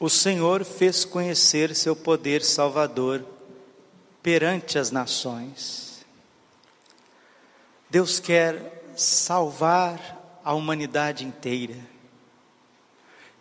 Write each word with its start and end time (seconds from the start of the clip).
O 0.00 0.08
Senhor 0.08 0.64
fez 0.64 1.04
conhecer 1.04 1.74
seu 1.74 1.96
poder 1.96 2.42
salvador 2.42 3.24
perante 4.22 4.78
as 4.78 4.90
nações. 4.90 6.06
Deus 7.90 8.20
quer 8.20 8.84
salvar 8.96 10.40
a 10.44 10.54
humanidade 10.54 11.24
inteira. 11.24 11.76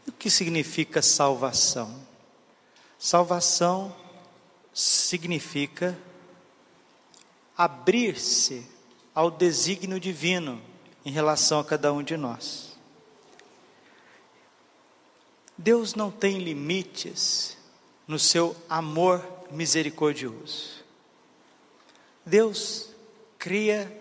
O 0.07 0.11
que 0.11 0.29
significa 0.29 1.01
salvação? 1.01 1.93
Salvação 2.97 3.95
significa 4.73 5.97
abrir-se 7.55 8.65
ao 9.13 9.29
desígnio 9.29 9.99
divino 9.99 10.61
em 11.05 11.11
relação 11.11 11.59
a 11.59 11.65
cada 11.65 11.91
um 11.93 12.01
de 12.01 12.17
nós. 12.17 12.66
Deus 15.57 15.95
não 15.95 16.11
tem 16.11 16.37
limites 16.37 17.57
no 18.07 18.19
seu 18.19 18.55
amor 18.69 19.25
misericordioso. 19.49 20.83
Deus 22.23 22.89
cria 23.39 23.91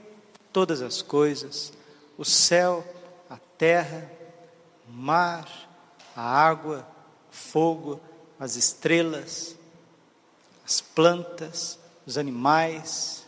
todas 0.52 0.82
as 0.82 1.00
coisas, 1.00 1.72
o 2.18 2.24
céu, 2.24 2.84
a 3.30 3.38
terra, 3.56 4.10
o 4.86 4.92
mar, 4.92 5.48
a 6.14 6.22
água, 6.22 6.86
o 7.30 7.34
fogo, 7.34 8.00
as 8.38 8.56
estrelas, 8.56 9.56
as 10.64 10.80
plantas, 10.80 11.78
os 12.04 12.18
animais, 12.18 13.24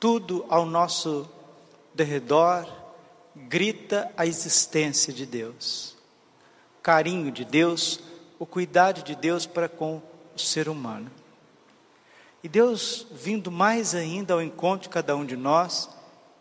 tudo 0.00 0.46
ao 0.48 0.64
nosso 0.64 1.28
derredor 1.94 2.66
grita 3.34 4.10
a 4.16 4.24
existência 4.26 5.12
de 5.12 5.26
Deus 5.26 5.95
carinho 6.86 7.32
de 7.32 7.44
Deus, 7.44 7.98
o 8.38 8.46
cuidado 8.46 9.02
de 9.02 9.16
Deus 9.16 9.44
para 9.44 9.68
com 9.68 10.00
o 10.36 10.38
ser 10.38 10.68
humano. 10.68 11.10
E 12.44 12.48
Deus, 12.48 13.08
vindo 13.10 13.50
mais 13.50 13.92
ainda 13.92 14.34
ao 14.34 14.40
encontro 14.40 14.82
de 14.84 14.88
cada 14.90 15.16
um 15.16 15.26
de 15.26 15.34
nós, 15.34 15.90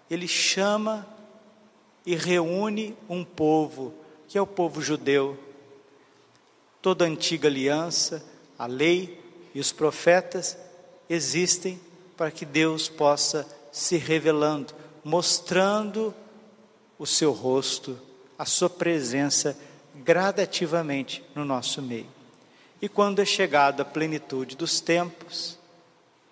Ele 0.08 0.28
chama 0.28 1.04
e 2.06 2.16
reúne 2.16 2.96
um 3.10 3.26
povo, 3.26 3.92
que 4.28 4.38
é 4.38 4.42
o 4.42 4.46
povo 4.46 4.84
judeu. 4.84 5.36
Toda 6.80 7.06
a 7.06 7.08
antiga 7.08 7.48
aliança, 7.48 8.24
a 8.56 8.68
lei 8.68 9.20
e 9.52 9.60
os 9.60 9.72
profetas 9.72 10.56
existem 11.10 11.82
para 12.16 12.30
que 12.30 12.46
Deus 12.46 12.88
possa 12.88 13.48
se 13.72 13.98
revelando, 13.98 14.76
mostrando 15.04 16.14
o 17.00 17.08
seu 17.08 17.32
rosto, 17.32 18.00
a 18.38 18.46
sua 18.46 18.70
presença 18.70 19.58
gradativamente 20.04 21.24
no 21.34 21.46
nosso 21.46 21.82
meio. 21.82 22.08
E 22.82 22.90
quando 22.90 23.22
é 23.22 23.26
chegada 23.26 23.84
a 23.84 23.86
plenitude 23.86 24.56
dos 24.56 24.80
tempos, 24.82 25.58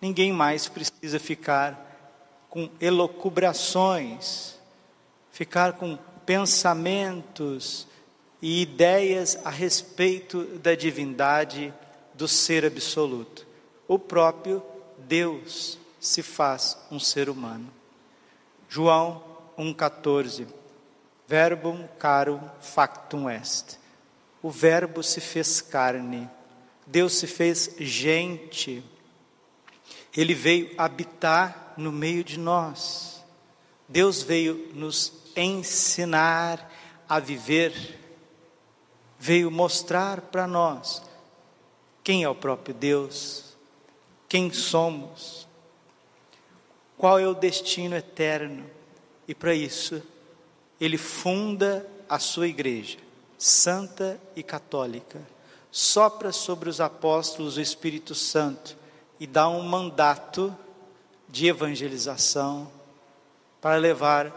ninguém 0.02 0.33
mais 0.33 0.67
precisa 0.67 1.20
ficar 1.20 2.45
com 2.50 2.70
elocubrações, 2.80 4.55
ficar 5.31 5.73
com 5.73 5.97
pensamentos 6.25 7.88
e 8.42 8.61
ideias 8.61 9.39
a 9.44 9.50
respeito 9.50 10.44
da 10.59 10.75
divindade 10.75 11.73
do 12.14 12.27
ser 12.27 12.66
absoluto. 12.66 13.48
O 13.88 13.98
próprio 13.98 14.61
Deus 14.98 15.80
se 16.00 16.22
faz 16.22 16.77
um 16.92 17.00
ser 17.00 17.30
humano. 17.30 17.72
João 18.70 19.23
1,14 19.58 20.45
Verbum 21.34 21.88
carum 21.98 22.39
factum 22.62 23.28
est. 23.28 23.80
O 24.39 24.52
Verbo 24.52 25.02
se 25.02 25.20
fez 25.20 25.62
carne, 25.62 26.30
Deus 26.86 27.14
se 27.14 27.26
fez 27.26 27.76
gente, 27.80 28.84
Ele 30.16 30.36
veio 30.36 30.70
habitar 30.77 31.73
no 31.76 31.92
meio 31.92 32.23
de 32.23 32.38
nós, 32.38 33.26
Deus 33.89 34.22
veio 34.22 34.70
nos 34.76 35.11
ensinar 35.36 36.72
a 37.10 37.20
viver, 37.20 37.99
veio 39.17 39.49
mostrar 39.49 40.22
para 40.22 40.45
nós 40.45 41.02
quem 42.04 42.23
é 42.23 42.30
o 42.30 42.36
próprio 42.36 42.76
Deus, 42.76 43.58
quem 44.30 44.54
somos, 44.54 45.48
qual 46.95 47.17
é 47.17 47.27
o 47.27 47.33
destino 47.33 47.95
eterno, 47.95 48.70
e 49.27 49.33
para 49.33 49.55
isso, 49.55 50.12
ele 50.83 50.98
funda 50.98 51.88
a 52.10 52.20
sua 52.20 52.45
igreja, 52.45 52.98
santa 53.38 54.20
e 54.36 54.44
católica, 54.44 55.21
sopra 55.71 56.33
sobre 56.33 56.70
os 56.70 56.82
apóstolos 56.82 57.55
o 57.55 57.61
Espírito 57.61 58.14
Santo 58.14 58.76
e 59.17 59.26
dá 59.26 59.48
um 59.48 59.61
mandato 59.61 60.54
de 61.30 61.48
evangelização 61.48 62.70
para 63.61 63.77
levar 63.77 64.33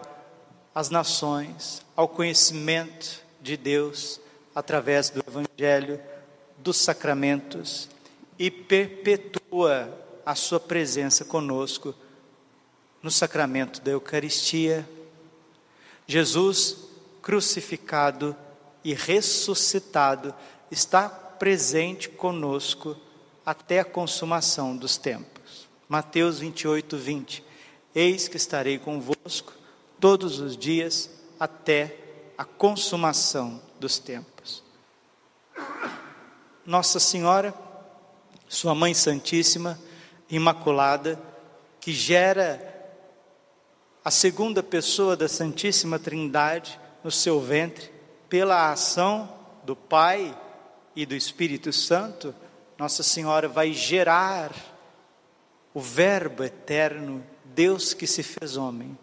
as 0.72 0.88
nações 0.88 1.84
ao 1.96 2.06
conhecimento 2.06 3.20
de 3.42 3.56
Deus 3.56 4.20
através 4.54 5.10
do 5.10 5.24
Evangelho, 5.26 6.00
dos 6.58 6.76
sacramentos 6.76 7.88
e 8.38 8.52
perpetua 8.52 9.92
a 10.24 10.36
sua 10.36 10.60
presença 10.60 11.24
conosco 11.24 11.92
no 13.02 13.10
sacramento 13.10 13.80
da 13.80 13.90
Eucaristia 13.90 14.88
Jesus 16.06 16.76
crucificado 17.20 18.36
e 18.84 18.94
ressuscitado 18.94 20.34
está 20.70 21.08
presente 21.08 22.08
conosco 22.08 22.96
até 23.44 23.80
a 23.80 23.84
consumação 23.84 24.76
dos 24.76 24.96
tempos. 24.96 25.68
Mateus 25.88 26.38
28, 26.38 26.96
20. 26.96 27.44
Eis 27.94 28.28
que 28.28 28.36
estarei 28.36 28.78
convosco 28.78 29.52
todos 29.98 30.38
os 30.38 30.56
dias 30.56 31.10
até 31.38 31.96
a 32.36 32.44
consumação 32.44 33.60
dos 33.80 33.98
tempos. 33.98 34.62
Nossa 36.64 36.98
Senhora, 37.00 37.54
Sua 38.48 38.74
Mãe 38.74 38.92
Santíssima, 38.94 39.78
Imaculada, 40.28 41.20
que 41.80 41.92
gera 41.92 42.75
a 44.06 44.10
segunda 44.12 44.62
pessoa 44.62 45.16
da 45.16 45.28
Santíssima 45.28 45.98
Trindade 45.98 46.78
no 47.02 47.10
seu 47.10 47.40
ventre, 47.40 47.90
pela 48.28 48.70
ação 48.70 49.28
do 49.64 49.74
Pai 49.74 50.32
e 50.94 51.04
do 51.04 51.16
Espírito 51.16 51.72
Santo, 51.72 52.32
Nossa 52.78 53.02
Senhora 53.02 53.48
vai 53.48 53.72
gerar 53.72 54.52
o 55.74 55.80
Verbo 55.80 56.44
eterno, 56.44 57.20
Deus 57.46 57.94
que 57.94 58.06
se 58.06 58.22
fez 58.22 58.56
homem. 58.56 58.96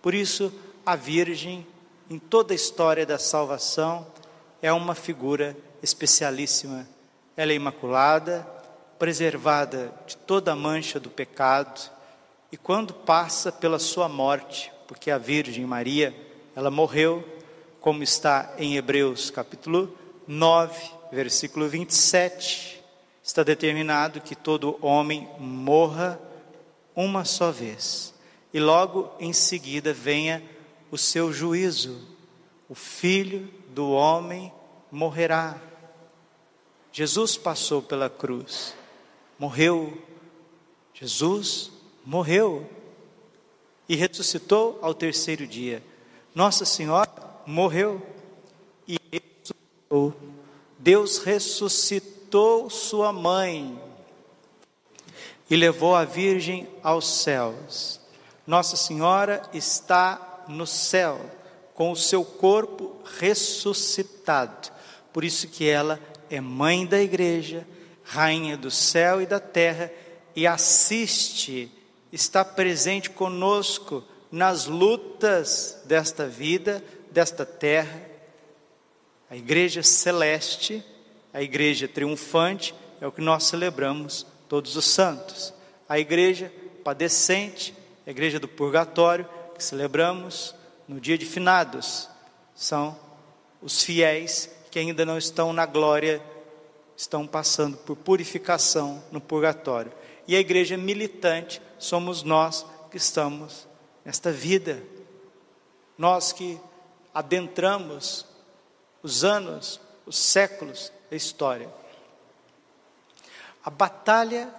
Por 0.00 0.14
isso, 0.14 0.50
a 0.86 0.96
Virgem, 0.96 1.66
em 2.08 2.18
toda 2.18 2.54
a 2.54 2.56
história 2.56 3.04
da 3.04 3.18
salvação, 3.18 4.06
é 4.62 4.72
uma 4.72 4.94
figura 4.94 5.54
especialíssima. 5.82 6.88
Ela 7.36 7.52
é 7.52 7.56
imaculada, 7.56 8.48
preservada 8.98 9.92
de 10.06 10.16
toda 10.16 10.52
a 10.52 10.56
mancha 10.56 10.98
do 10.98 11.10
pecado 11.10 11.90
e 12.52 12.56
quando 12.58 12.92
passa 12.92 13.50
pela 13.50 13.78
sua 13.78 14.10
morte, 14.10 14.70
porque 14.86 15.10
a 15.10 15.16
Virgem 15.16 15.64
Maria, 15.64 16.14
ela 16.54 16.70
morreu, 16.70 17.24
como 17.80 18.02
está 18.02 18.54
em 18.58 18.76
Hebreus 18.76 19.30
capítulo 19.30 19.96
9, 20.28 20.78
versículo 21.10 21.66
27, 21.66 22.84
está 23.24 23.42
determinado 23.42 24.20
que 24.20 24.36
todo 24.36 24.76
homem 24.82 25.26
morra 25.38 26.20
uma 26.94 27.24
só 27.24 27.50
vez, 27.50 28.12
e 28.52 28.60
logo 28.60 29.10
em 29.18 29.32
seguida 29.32 29.94
venha 29.94 30.42
o 30.90 30.98
seu 30.98 31.32
juízo. 31.32 32.06
O 32.68 32.74
filho 32.74 33.48
do 33.70 33.90
homem 33.90 34.52
morrerá. 34.90 35.58
Jesus 36.92 37.38
passou 37.38 37.80
pela 37.80 38.10
cruz, 38.10 38.74
morreu. 39.38 39.96
Jesus 40.92 41.72
morreu 42.04 42.68
e 43.88 43.96
ressuscitou 43.96 44.78
ao 44.82 44.94
terceiro 44.94 45.46
dia. 45.46 45.82
Nossa 46.34 46.64
Senhora 46.64 47.10
morreu 47.46 48.00
e 48.86 48.98
ressuscitou. 49.12 50.14
Deus 50.78 51.18
ressuscitou 51.18 52.70
sua 52.70 53.12
mãe 53.12 53.80
e 55.50 55.56
levou 55.56 55.94
a 55.94 56.04
Virgem 56.04 56.68
aos 56.82 57.06
céus. 57.06 58.00
Nossa 58.46 58.76
Senhora 58.76 59.42
está 59.52 60.44
no 60.48 60.66
céu 60.66 61.20
com 61.74 61.92
o 61.92 61.96
seu 61.96 62.24
corpo 62.24 62.96
ressuscitado. 63.18 64.72
Por 65.12 65.24
isso 65.24 65.48
que 65.48 65.68
ela 65.68 66.00
é 66.30 66.40
mãe 66.40 66.86
da 66.86 67.00
igreja, 67.00 67.66
rainha 68.02 68.56
do 68.56 68.70
céu 68.70 69.20
e 69.20 69.26
da 69.26 69.38
terra 69.38 69.92
e 70.34 70.46
assiste 70.46 71.70
está 72.12 72.44
presente 72.44 73.10
conosco 73.10 74.04
nas 74.30 74.66
lutas 74.66 75.80
desta 75.86 76.26
vida, 76.26 76.84
desta 77.10 77.44
terra. 77.44 78.00
A 79.28 79.36
igreja 79.36 79.82
celeste 79.82 80.84
A 81.34 81.40
igreja 81.40 81.88
triunfante 81.88 82.74
é 83.00 83.06
o 83.06 83.12
que 83.12 83.22
nós 83.22 83.44
celebramos 83.44 84.26
todos 84.48 84.76
os 84.76 84.84
santos. 84.84 85.54
A 85.88 85.98
igreja 85.98 86.52
padecente, 86.84 87.74
a 88.06 88.10
igreja 88.10 88.38
do 88.38 88.46
purgatório, 88.46 89.26
que 89.54 89.64
celebramos 89.64 90.54
no 90.86 91.00
dia 91.00 91.16
de 91.16 91.24
finados, 91.24 92.08
são 92.54 92.98
os 93.62 93.82
fiéis 93.82 94.50
que 94.70 94.78
ainda 94.78 95.06
não 95.06 95.16
estão 95.16 95.54
na 95.54 95.64
glória, 95.64 96.22
estão 96.94 97.26
passando 97.26 97.78
por 97.78 97.96
purificação 97.96 99.02
no 99.10 99.20
purgatório. 99.20 99.92
E 100.26 100.36
a 100.36 100.40
igreja 100.40 100.76
militante 100.76 101.60
somos 101.78 102.22
nós 102.22 102.64
que 102.90 102.96
estamos 102.96 103.66
nesta 104.04 104.30
vida. 104.30 104.82
Nós 105.96 106.32
que 106.32 106.60
adentramos 107.12 108.26
os 109.02 109.24
anos, 109.24 109.80
os 110.06 110.16
séculos 110.16 110.92
da 111.10 111.16
história. 111.16 111.72
A 113.64 113.70
batalha 113.70 114.52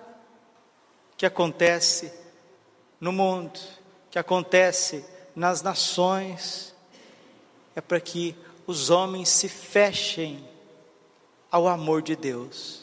que 1.18 1.26
acontece 1.26 2.12
no 3.00 3.12
mundo, 3.12 3.60
que 4.12 4.20
acontece 4.20 5.06
nas 5.36 5.62
nações, 5.62 6.74
é 7.76 7.82
para 7.82 8.00
que 8.00 8.36
os 8.66 8.90
homens 8.90 9.30
se 9.30 9.50
fechem 9.50 10.48
ao 11.52 11.68
amor 11.68 12.02
de 12.02 12.16
Deus, 12.16 12.83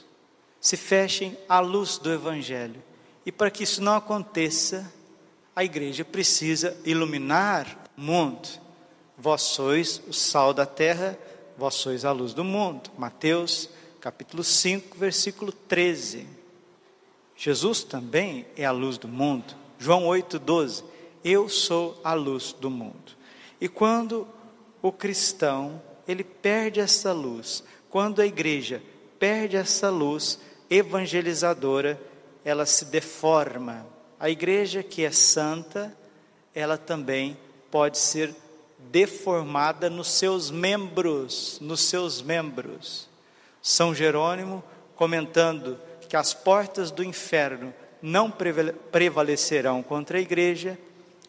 se 0.60 0.76
fechem 0.76 1.36
à 1.48 1.60
luz 1.60 1.98
do 1.98 2.12
Evangelho. 2.12 2.82
E 3.24 3.32
para 3.32 3.50
que 3.50 3.64
isso 3.64 3.82
não 3.82 3.94
aconteça, 3.94 4.92
a 5.54 5.64
igreja 5.64 6.04
precisa 6.04 6.76
iluminar 6.84 7.84
o 7.96 8.00
mundo. 8.00 8.48
Vós 9.16 9.42
sois 9.42 10.00
o 10.06 10.12
sal 10.12 10.52
da 10.52 10.66
terra, 10.66 11.18
vós 11.56 11.74
sois 11.74 12.04
a 12.04 12.12
luz 12.12 12.34
do 12.34 12.44
mundo. 12.44 12.90
Mateus 12.96 13.70
capítulo 14.00 14.42
5, 14.42 14.96
versículo 14.96 15.52
13. 15.52 16.26
Jesus 17.36 17.82
também 17.82 18.46
é 18.56 18.64
a 18.64 18.70
luz 18.70 18.96
do 18.96 19.06
mundo. 19.06 19.54
João 19.78 20.06
8, 20.06 20.38
12. 20.38 20.84
Eu 21.22 21.48
sou 21.48 22.00
a 22.02 22.14
luz 22.14 22.54
do 22.58 22.70
mundo. 22.70 23.16
E 23.60 23.68
quando 23.68 24.26
o 24.80 24.90
cristão, 24.90 25.80
ele 26.08 26.24
perde 26.24 26.80
essa 26.80 27.12
luz, 27.12 27.62
quando 27.90 28.20
a 28.20 28.26
igreja 28.26 28.82
perde 29.18 29.56
essa 29.56 29.90
luz 29.90 30.38
evangelizadora, 30.70 32.00
ela 32.44 32.64
se 32.64 32.84
deforma. 32.86 33.86
A 34.18 34.30
igreja 34.30 34.82
que 34.82 35.04
é 35.04 35.10
santa, 35.10 35.94
ela 36.54 36.78
também 36.78 37.36
pode 37.70 37.98
ser 37.98 38.34
deformada 38.78 39.90
nos 39.90 40.08
seus 40.08 40.50
membros, 40.50 41.58
nos 41.60 41.80
seus 41.80 42.22
membros. 42.22 43.08
São 43.60 43.94
Jerônimo 43.94 44.64
comentando 44.94 45.78
que 46.08 46.16
as 46.16 46.32
portas 46.32 46.90
do 46.90 47.04
inferno 47.04 47.74
não 48.02 48.32
prevalecerão 48.90 49.82
contra 49.82 50.18
a 50.18 50.20
igreja, 50.20 50.78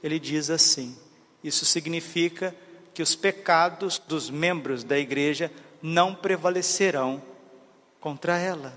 ele 0.02 0.20
diz 0.20 0.50
assim: 0.50 0.98
isso 1.44 1.66
significa 1.66 2.56
que 2.94 3.02
os 3.02 3.16
pecados 3.16 4.00
dos 4.00 4.30
membros 4.30 4.84
da 4.84 4.98
igreja 4.98 5.52
não 5.82 6.14
prevalecerão 6.14 7.22
contra 8.00 8.38
ela. 8.38 8.74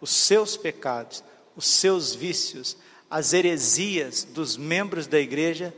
Os 0.00 0.10
seus 0.10 0.56
pecados, 0.56 1.22
os 1.56 1.66
seus 1.66 2.14
vícios, 2.14 2.76
as 3.10 3.32
heresias 3.32 4.24
dos 4.24 4.56
membros 4.56 5.06
da 5.06 5.18
igreja 5.18 5.74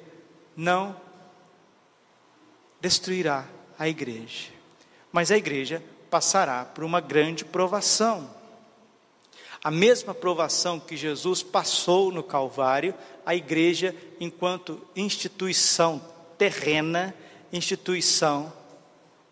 não 0.57 0.97
destruirá 2.81 3.47
a 3.79 3.89
igreja. 3.89 4.51
Mas 5.13 5.31
a 5.31 5.37
igreja 5.37 5.83
passará 6.11 6.65
por 6.65 6.85
uma 6.85 7.01
grande 7.01 7.45
provação. 7.45 8.29
A 9.63 9.71
mesma 9.71 10.15
provação 10.15 10.79
que 10.79 10.97
Jesus 10.97 11.43
passou 11.43 12.13
no 12.13 12.23
Calvário, 12.23 12.95
a 13.27 13.35
igreja, 13.35 13.95
enquanto 14.21 14.81
instituição 14.95 16.01
terrena, 16.37 17.15
instituição 17.53 18.53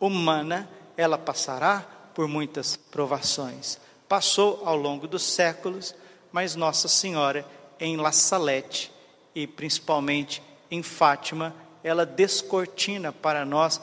humana, 0.00 0.68
ela 0.96 1.16
passará 1.16 1.86
por 2.14 2.26
muitas 2.26 2.76
provações. 2.76 3.78
Passou 4.08 4.62
ao 4.64 4.76
longo 4.76 5.06
dos 5.06 5.22
séculos, 5.22 5.94
mas 6.32 6.54
Nossa 6.54 6.88
Senhora, 6.88 7.46
em 7.80 7.96
La 7.96 8.12
Salette 8.12 8.92
e 9.34 9.46
principalmente 9.46 10.42
em 10.70 10.82
Fátima, 10.82 11.54
ela 11.82 12.06
descortina 12.06 13.12
para 13.12 13.44
nós 13.44 13.80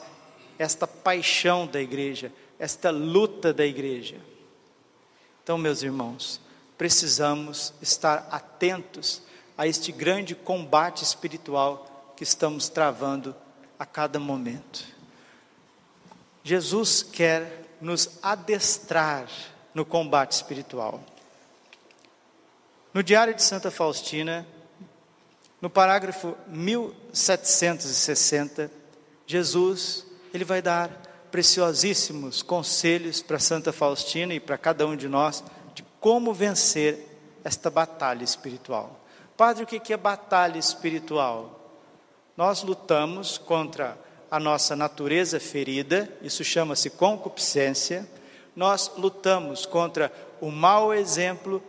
esta 0.58 0.86
paixão 0.86 1.66
da 1.66 1.80
igreja, 1.80 2.32
esta 2.58 2.90
luta 2.90 3.52
da 3.52 3.64
igreja. 3.64 4.16
Então, 5.42 5.58
meus 5.58 5.82
irmãos, 5.82 6.40
precisamos 6.78 7.72
estar 7.82 8.28
atentos 8.30 9.22
a 9.56 9.66
este 9.66 9.92
grande 9.92 10.34
combate 10.34 11.04
espiritual 11.04 12.12
que 12.16 12.24
estamos 12.24 12.68
travando 12.68 13.34
a 13.78 13.86
cada 13.86 14.18
momento. 14.18 14.84
Jesus 16.42 17.02
quer 17.02 17.64
nos 17.80 18.18
adestrar 18.22 19.28
no 19.74 19.84
combate 19.84 20.32
espiritual. 20.32 21.02
No 22.92 23.02
Diário 23.02 23.34
de 23.34 23.42
Santa 23.42 23.70
Faustina, 23.70 24.46
no 25.60 25.68
parágrafo 25.68 26.34
1760, 26.46 28.70
Jesus, 29.26 30.06
ele 30.32 30.44
vai 30.44 30.62
dar 30.62 30.88
preciosíssimos 31.30 32.42
conselhos 32.42 33.20
para 33.20 33.40
Santa 33.40 33.72
Faustina 33.72 34.32
e 34.34 34.40
para 34.40 34.56
cada 34.56 34.86
um 34.86 34.94
de 34.94 35.08
nós 35.08 35.42
de 35.74 35.82
como 35.98 36.32
vencer 36.32 37.08
esta 37.42 37.68
batalha 37.68 38.22
espiritual. 38.22 39.00
Padre, 39.36 39.64
o 39.64 39.66
que 39.66 39.92
é 39.92 39.96
batalha 39.96 40.58
espiritual? 40.58 41.60
Nós 42.36 42.62
lutamos 42.62 43.36
contra 43.36 43.98
a 44.30 44.38
nossa 44.38 44.76
natureza 44.76 45.40
ferida, 45.40 46.08
isso 46.22 46.44
chama-se 46.44 46.90
concupiscência. 46.90 48.08
Nós 48.54 48.92
lutamos 48.96 49.66
contra 49.66 50.12
o 50.40 50.50
mau 50.50 50.92
exemplo 50.92 51.62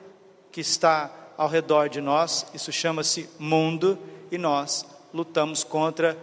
que 0.52 0.62
está 0.62 1.12
ao 1.38 1.50
redor 1.50 1.90
de 1.90 2.00
nós, 2.00 2.46
isso 2.54 2.72
chama-se 2.72 3.30
mundo, 3.38 3.98
e 4.32 4.38
nós 4.38 4.86
lutamos 5.14 5.64
contra 5.64 6.18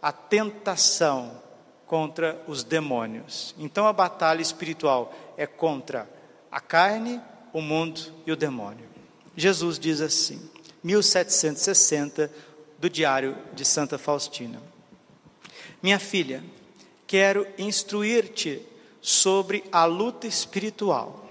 a 0.00 0.12
tentação, 0.12 1.40
contra 1.86 2.40
os 2.46 2.62
demônios. 2.62 3.54
Então 3.58 3.86
a 3.86 3.92
batalha 3.92 4.42
espiritual 4.42 5.12
é 5.36 5.46
contra 5.46 6.08
a 6.50 6.60
carne, 6.60 7.20
o 7.52 7.60
mundo 7.60 8.00
e 8.26 8.32
o 8.32 8.36
demônio. 8.36 8.88
Jesus 9.36 9.78
diz 9.78 10.00
assim, 10.00 10.40
1760, 10.82 12.30
do 12.82 12.90
Diário 12.90 13.38
de 13.54 13.64
Santa 13.64 13.96
Faustina: 13.96 14.60
Minha 15.80 16.00
filha, 16.00 16.42
quero 17.06 17.46
instruir-te 17.56 18.60
sobre 19.02 19.64
a 19.72 19.84
luta 19.84 20.28
espiritual. 20.28 21.28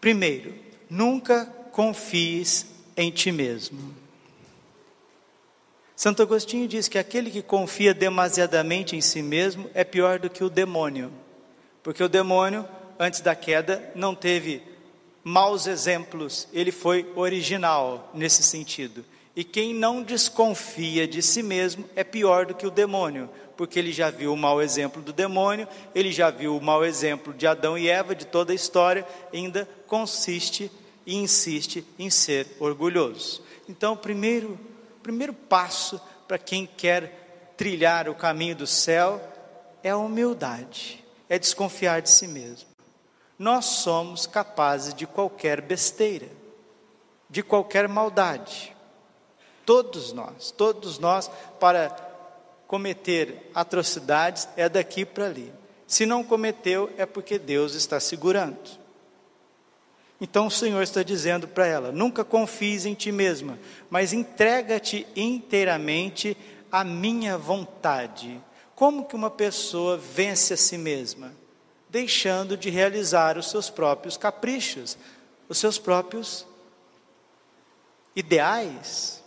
Primeiro, 0.00 0.54
nunca 0.88 1.46
confies 1.72 2.66
em 2.96 3.10
ti 3.10 3.32
mesmo. 3.32 3.94
Santo 5.96 6.22
Agostinho 6.22 6.68
diz 6.68 6.88
que 6.88 6.98
aquele 6.98 7.30
que 7.30 7.42
confia 7.42 7.92
demasiadamente 7.92 8.96
em 8.96 9.00
si 9.00 9.22
mesmo 9.22 9.70
é 9.74 9.84
pior 9.84 10.18
do 10.18 10.30
que 10.30 10.44
o 10.44 10.48
demônio, 10.48 11.12
porque 11.82 12.02
o 12.02 12.08
demônio, 12.08 12.66
antes 12.98 13.20
da 13.20 13.34
queda, 13.34 13.92
não 13.94 14.14
teve 14.14 14.62
maus 15.22 15.66
exemplos, 15.66 16.48
ele 16.52 16.72
foi 16.72 17.10
original 17.14 18.10
nesse 18.14 18.42
sentido. 18.42 19.04
E 19.40 19.44
quem 19.44 19.72
não 19.72 20.02
desconfia 20.02 21.08
de 21.08 21.22
si 21.22 21.42
mesmo 21.42 21.88
é 21.96 22.04
pior 22.04 22.44
do 22.44 22.54
que 22.54 22.66
o 22.66 22.70
demônio, 22.70 23.30
porque 23.56 23.78
ele 23.78 23.90
já 23.90 24.10
viu 24.10 24.34
o 24.34 24.36
mau 24.36 24.60
exemplo 24.60 25.00
do 25.00 25.14
demônio, 25.14 25.66
ele 25.94 26.12
já 26.12 26.28
viu 26.28 26.54
o 26.54 26.60
mau 26.60 26.84
exemplo 26.84 27.32
de 27.32 27.46
Adão 27.46 27.78
e 27.78 27.88
Eva, 27.88 28.14
de 28.14 28.26
toda 28.26 28.52
a 28.52 28.54
história, 28.54 29.02
ainda 29.32 29.66
consiste 29.86 30.70
e 31.06 31.16
insiste 31.16 31.82
em 31.98 32.10
ser 32.10 32.54
orgulhoso. 32.60 33.42
Então, 33.66 33.94
o 33.94 33.96
primeiro, 33.96 34.60
primeiro 35.02 35.32
passo 35.32 35.98
para 36.28 36.36
quem 36.36 36.66
quer 36.66 37.54
trilhar 37.56 38.10
o 38.10 38.14
caminho 38.14 38.56
do 38.56 38.66
céu 38.66 39.26
é 39.82 39.88
a 39.88 39.96
humildade, 39.96 41.02
é 41.30 41.38
desconfiar 41.38 42.02
de 42.02 42.10
si 42.10 42.28
mesmo. 42.28 42.68
Nós 43.38 43.64
somos 43.64 44.26
capazes 44.26 44.92
de 44.92 45.06
qualquer 45.06 45.62
besteira, 45.62 46.28
de 47.30 47.42
qualquer 47.42 47.88
maldade. 47.88 48.78
Todos 49.70 50.12
nós, 50.12 50.50
todos 50.50 50.98
nós, 50.98 51.30
para 51.60 51.90
cometer 52.66 53.48
atrocidades, 53.54 54.48
é 54.56 54.68
daqui 54.68 55.04
para 55.04 55.26
ali. 55.26 55.52
Se 55.86 56.04
não 56.04 56.24
cometeu, 56.24 56.90
é 56.98 57.06
porque 57.06 57.38
Deus 57.38 57.74
está 57.76 58.00
segurando. 58.00 58.58
Então 60.20 60.48
o 60.48 60.50
Senhor 60.50 60.82
está 60.82 61.04
dizendo 61.04 61.46
para 61.46 61.68
ela: 61.68 61.92
nunca 61.92 62.24
confies 62.24 62.84
em 62.84 62.94
ti 62.94 63.12
mesma, 63.12 63.60
mas 63.88 64.12
entrega-te 64.12 65.06
inteiramente 65.14 66.36
à 66.72 66.82
minha 66.82 67.38
vontade. 67.38 68.42
Como 68.74 69.04
que 69.04 69.14
uma 69.14 69.30
pessoa 69.30 69.96
vence 69.96 70.54
a 70.54 70.56
si 70.56 70.76
mesma? 70.76 71.32
deixando 71.88 72.56
de 72.56 72.70
realizar 72.70 73.38
os 73.38 73.50
seus 73.50 73.70
próprios 73.70 74.16
caprichos, 74.16 74.98
os 75.48 75.58
seus 75.58 75.78
próprios 75.78 76.44
ideais. 78.16 79.19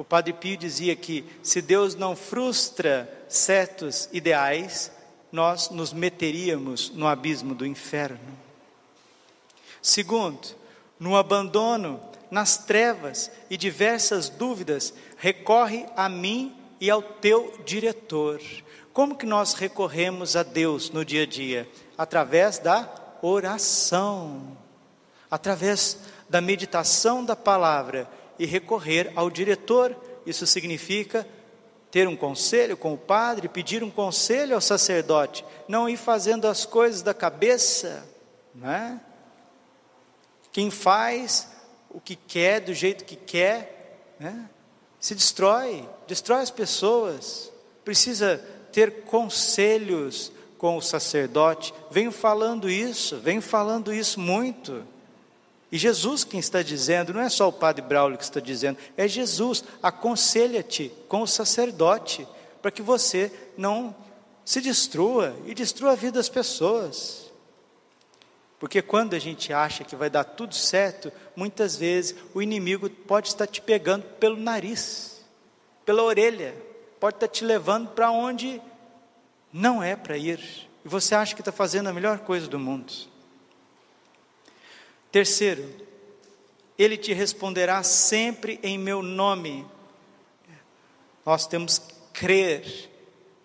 O 0.00 0.04
Padre 0.04 0.32
Pio 0.32 0.56
dizia 0.56 0.96
que 0.96 1.26
se 1.42 1.60
Deus 1.60 1.94
não 1.94 2.16
frustra 2.16 3.06
certos 3.28 4.08
ideais, 4.10 4.90
nós 5.30 5.68
nos 5.68 5.92
meteríamos 5.92 6.88
no 6.88 7.06
abismo 7.06 7.54
do 7.54 7.66
inferno. 7.66 8.18
Segundo, 9.82 10.56
no 10.98 11.18
abandono, 11.18 12.00
nas 12.30 12.56
trevas 12.56 13.30
e 13.50 13.58
diversas 13.58 14.30
dúvidas, 14.30 14.94
recorre 15.18 15.84
a 15.94 16.08
mim 16.08 16.56
e 16.80 16.88
ao 16.88 17.02
teu 17.02 17.52
diretor. 17.66 18.40
Como 18.94 19.14
que 19.14 19.26
nós 19.26 19.52
recorremos 19.52 20.34
a 20.34 20.42
Deus 20.42 20.88
no 20.88 21.04
dia 21.04 21.24
a 21.24 21.26
dia? 21.26 21.68
Através 21.98 22.58
da 22.58 22.88
oração, 23.20 24.56
através 25.30 25.98
da 26.26 26.40
meditação 26.40 27.22
da 27.22 27.36
palavra 27.36 28.08
e 28.40 28.46
recorrer 28.46 29.12
ao 29.14 29.28
diretor. 29.28 29.94
Isso 30.24 30.46
significa 30.46 31.28
ter 31.90 32.08
um 32.08 32.16
conselho 32.16 32.74
com 32.74 32.94
o 32.94 32.98
padre, 32.98 33.50
pedir 33.50 33.84
um 33.84 33.90
conselho 33.90 34.54
ao 34.54 34.62
sacerdote, 34.62 35.44
não 35.68 35.86
ir 35.86 35.98
fazendo 35.98 36.48
as 36.48 36.64
coisas 36.64 37.02
da 37.02 37.12
cabeça, 37.12 38.02
não 38.54 38.70
é? 38.70 38.98
Quem 40.50 40.70
faz 40.70 41.50
o 41.90 42.00
que 42.00 42.16
quer, 42.16 42.60
do 42.60 42.72
jeito 42.72 43.04
que 43.04 43.14
quer, 43.14 44.14
né? 44.18 44.48
se 44.98 45.14
destrói, 45.14 45.86
destrói 46.06 46.40
as 46.40 46.50
pessoas. 46.50 47.52
Precisa 47.84 48.38
ter 48.72 49.02
conselhos 49.02 50.32
com 50.56 50.78
o 50.78 50.82
sacerdote. 50.82 51.74
Venho 51.90 52.10
falando 52.10 52.70
isso, 52.70 53.18
venho 53.18 53.42
falando 53.42 53.92
isso 53.92 54.18
muito. 54.18 54.82
E 55.72 55.78
Jesus 55.78 56.24
quem 56.24 56.40
está 56.40 56.62
dizendo, 56.62 57.12
não 57.14 57.20
é 57.20 57.28
só 57.28 57.48
o 57.48 57.52
padre 57.52 57.82
Braulio 57.82 58.18
que 58.18 58.24
está 58.24 58.40
dizendo, 58.40 58.78
é 58.96 59.06
Jesus. 59.06 59.62
Aconselha-te 59.82 60.92
com 61.08 61.22
o 61.22 61.26
sacerdote, 61.26 62.26
para 62.60 62.70
que 62.70 62.82
você 62.82 63.32
não 63.56 63.94
se 64.44 64.60
destrua 64.60 65.36
e 65.46 65.54
destrua 65.54 65.92
a 65.92 65.96
vida 65.96 66.18
das 66.18 66.28
pessoas. 66.28 67.30
Porque 68.58 68.82
quando 68.82 69.14
a 69.14 69.18
gente 69.18 69.52
acha 69.52 69.84
que 69.84 69.96
vai 69.96 70.10
dar 70.10 70.24
tudo 70.24 70.54
certo, 70.54 71.10
muitas 71.34 71.76
vezes 71.76 72.14
o 72.34 72.42
inimigo 72.42 72.90
pode 72.90 73.28
estar 73.28 73.46
te 73.46 73.62
pegando 73.62 74.02
pelo 74.18 74.36
nariz, 74.36 75.24
pela 75.84 76.02
orelha, 76.02 76.54
pode 76.98 77.16
estar 77.16 77.28
te 77.28 77.44
levando 77.44 77.88
para 77.88 78.10
onde 78.10 78.60
não 79.52 79.82
é 79.82 79.96
para 79.96 80.18
ir. 80.18 80.68
E 80.84 80.88
você 80.88 81.14
acha 81.14 81.34
que 81.34 81.40
está 81.40 81.52
fazendo 81.52 81.88
a 81.88 81.92
melhor 81.92 82.18
coisa 82.18 82.46
do 82.46 82.58
mundo. 82.58 82.92
Terceiro, 85.12 85.68
ele 86.78 86.96
te 86.96 87.12
responderá 87.12 87.82
sempre 87.82 88.60
em 88.62 88.78
meu 88.78 89.02
nome. 89.02 89.66
Nós 91.26 91.46
temos 91.46 91.78
que 91.78 91.94
crer 92.12 92.90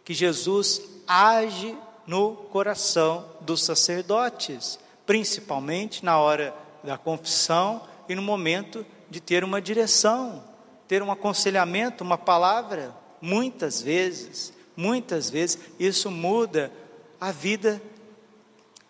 que 0.04 0.14
Jesus 0.14 0.82
age 1.08 1.76
no 2.06 2.36
coração 2.36 3.26
dos 3.42 3.64
sacerdotes, 3.64 4.80
principalmente 5.06 6.06
na 6.06 6.20
hora 6.20 6.56
da 6.84 6.98
confissão 6.98 7.82
e 8.08 8.16
no 8.16 8.22
momento 8.22 8.86
de 9.10 9.20
ter 9.20 9.44
uma 9.44 9.62
direção, 9.62 10.44
ter 10.88 11.02
um 11.02 11.12
aconselhamento, 11.12 12.04
uma 12.04 12.18
palavra. 12.18 12.96
Muitas 13.20 13.82
vezes, 13.82 14.54
muitas 14.76 15.30
vezes, 15.30 15.60
isso 15.80 16.12
muda 16.12 16.72
a 17.20 17.32
vida 17.32 17.82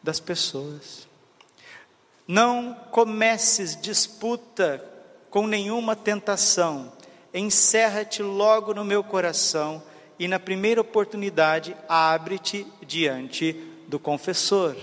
das 0.04 0.20
pessoas. 0.20 1.08
Não 2.28 2.74
comeces 2.92 3.80
disputa 3.80 4.84
com 5.30 5.46
nenhuma 5.46 5.96
tentação, 5.96 6.92
encerra-te 7.34 8.24
logo 8.24 8.74
no 8.74 8.86
meu 8.86 9.04
coração 9.04 9.84
e, 10.18 10.28
na 10.28 10.40
primeira 10.40 10.82
oportunidade, 10.82 11.76
abre-te 11.88 12.66
diante 12.82 13.54
do 13.88 14.00
confessor. 14.00 14.76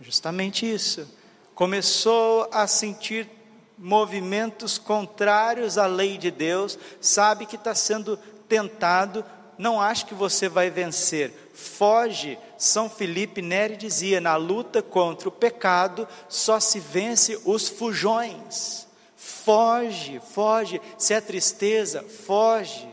Justamente 0.00 0.70
isso. 0.72 1.08
Começou 1.54 2.48
a 2.52 2.66
sentir 2.66 3.28
movimentos 3.76 4.78
contrários 4.78 5.76
à 5.76 5.86
lei 5.86 6.16
de 6.16 6.30
Deus, 6.30 6.78
sabe 7.00 7.46
que 7.46 7.56
está 7.56 7.74
sendo 7.74 8.16
tentado, 8.48 9.24
não 9.58 9.80
acha 9.80 10.06
que 10.06 10.14
você 10.14 10.48
vai 10.48 10.70
vencer, 10.70 11.50
foge. 11.52 12.38
São 12.62 12.88
Felipe 12.88 13.42
Neri 13.42 13.76
dizia: 13.76 14.20
na 14.20 14.36
luta 14.36 14.80
contra 14.80 15.28
o 15.28 15.32
pecado 15.32 16.06
só 16.28 16.60
se 16.60 16.78
vence 16.78 17.36
os 17.44 17.68
fujões. 17.68 18.86
Foge, 19.16 20.22
foge. 20.32 20.80
Se 20.96 21.12
é 21.12 21.20
tristeza, 21.20 22.04
foge. 22.04 22.88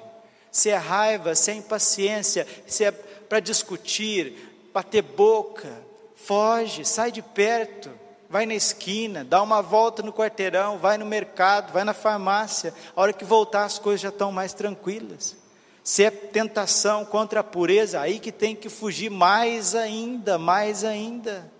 Se 0.51 0.71
é 0.71 0.75
raiva, 0.75 1.35
se 1.35 1.51
é 1.51 1.53
impaciência, 1.53 2.47
se 2.65 2.83
é 2.83 2.91
para 2.91 3.39
discutir, 3.39 4.69
bater 4.73 5.03
boca, 5.03 5.71
foge, 6.15 6.83
sai 6.83 7.11
de 7.11 7.21
perto. 7.21 7.91
Vai 8.27 8.47
na 8.47 8.55
esquina, 8.55 9.23
dá 9.23 9.39
uma 9.39 9.61
volta 9.61 10.01
no 10.01 10.11
quarteirão, 10.11 10.79
vai 10.79 10.97
no 10.97 11.05
mercado, 11.05 11.71
vai 11.71 11.83
na 11.83 11.93
farmácia. 11.93 12.73
A 12.95 13.01
hora 13.01 13.13
que 13.13 13.23
voltar, 13.23 13.65
as 13.65 13.77
coisas 13.77 14.01
já 14.01 14.09
estão 14.09 14.31
mais 14.31 14.51
tranquilas. 14.51 15.37
Se 15.83 16.03
é 16.03 16.11
tentação 16.11 17.05
contra 17.05 17.39
a 17.39 17.43
pureza, 17.43 17.99
aí 17.99 18.19
que 18.19 18.31
tem 18.31 18.55
que 18.55 18.69
fugir 18.69 19.09
mais 19.09 19.73
ainda, 19.75 20.37
mais 20.37 20.83
ainda. 20.83 21.51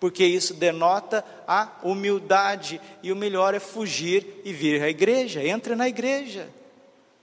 Porque 0.00 0.24
isso 0.24 0.54
denota 0.54 1.24
a 1.46 1.68
humildade, 1.82 2.80
e 3.02 3.10
o 3.10 3.16
melhor 3.16 3.54
é 3.54 3.60
fugir 3.60 4.40
e 4.44 4.52
vir 4.52 4.82
à 4.82 4.88
igreja. 4.88 5.42
Entre 5.42 5.74
na 5.74 5.88
igreja. 5.88 6.48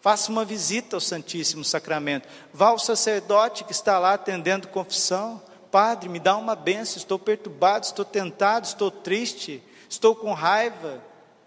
Faça 0.02 0.32
uma 0.32 0.46
visita 0.46 0.96
ao 0.96 1.00
Santíssimo 1.00 1.64
Sacramento. 1.64 2.28
Vá 2.54 2.68
ao 2.68 2.80
sacerdote 2.80 3.64
que 3.64 3.72
está 3.72 3.98
lá 3.98 4.14
atendendo 4.14 4.68
confissão. 4.68 5.42
Padre, 5.72 6.10
me 6.10 6.20
dá 6.20 6.38
uma 6.38 6.56
benção, 6.56 6.98
estou 6.98 7.18
perturbado, 7.18 7.86
estou 7.86 8.06
tentado, 8.06 8.66
estou 8.66 8.92
triste, 8.92 9.64
estou 9.90 10.16
com 10.16 10.32
raiva 10.34 11.02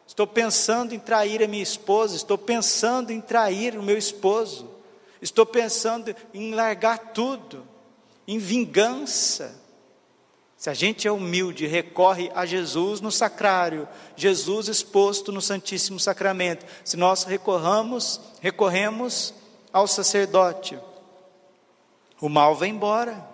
Estou 0.08 0.26
pensando 0.26 0.94
em 0.94 0.98
trair 0.98 1.42
a 1.42 1.46
minha 1.46 1.62
esposa, 1.62 2.16
estou 2.16 2.38
pensando 2.38 3.12
em 3.12 3.20
trair 3.20 3.78
o 3.78 3.82
meu 3.82 3.98
esposo, 3.98 4.66
estou 5.20 5.44
pensando 5.44 6.16
em 6.32 6.54
largar 6.54 7.12
tudo, 7.12 7.62
em 8.26 8.38
vingança. 8.38 9.54
Se 10.56 10.70
a 10.70 10.74
gente 10.74 11.06
é 11.06 11.12
humilde, 11.12 11.66
recorre 11.66 12.32
a 12.34 12.46
Jesus 12.46 13.02
no 13.02 13.12
sacrário, 13.12 13.86
Jesus 14.16 14.68
exposto 14.68 15.30
no 15.30 15.42
Santíssimo 15.42 16.00
Sacramento. 16.00 16.64
Se 16.82 16.96
nós 16.96 17.24
recorramos, 17.24 18.18
recorremos 18.40 19.34
ao 19.70 19.86
sacerdote, 19.86 20.78
o 22.18 22.30
mal 22.30 22.56
vai 22.56 22.70
embora. 22.70 23.28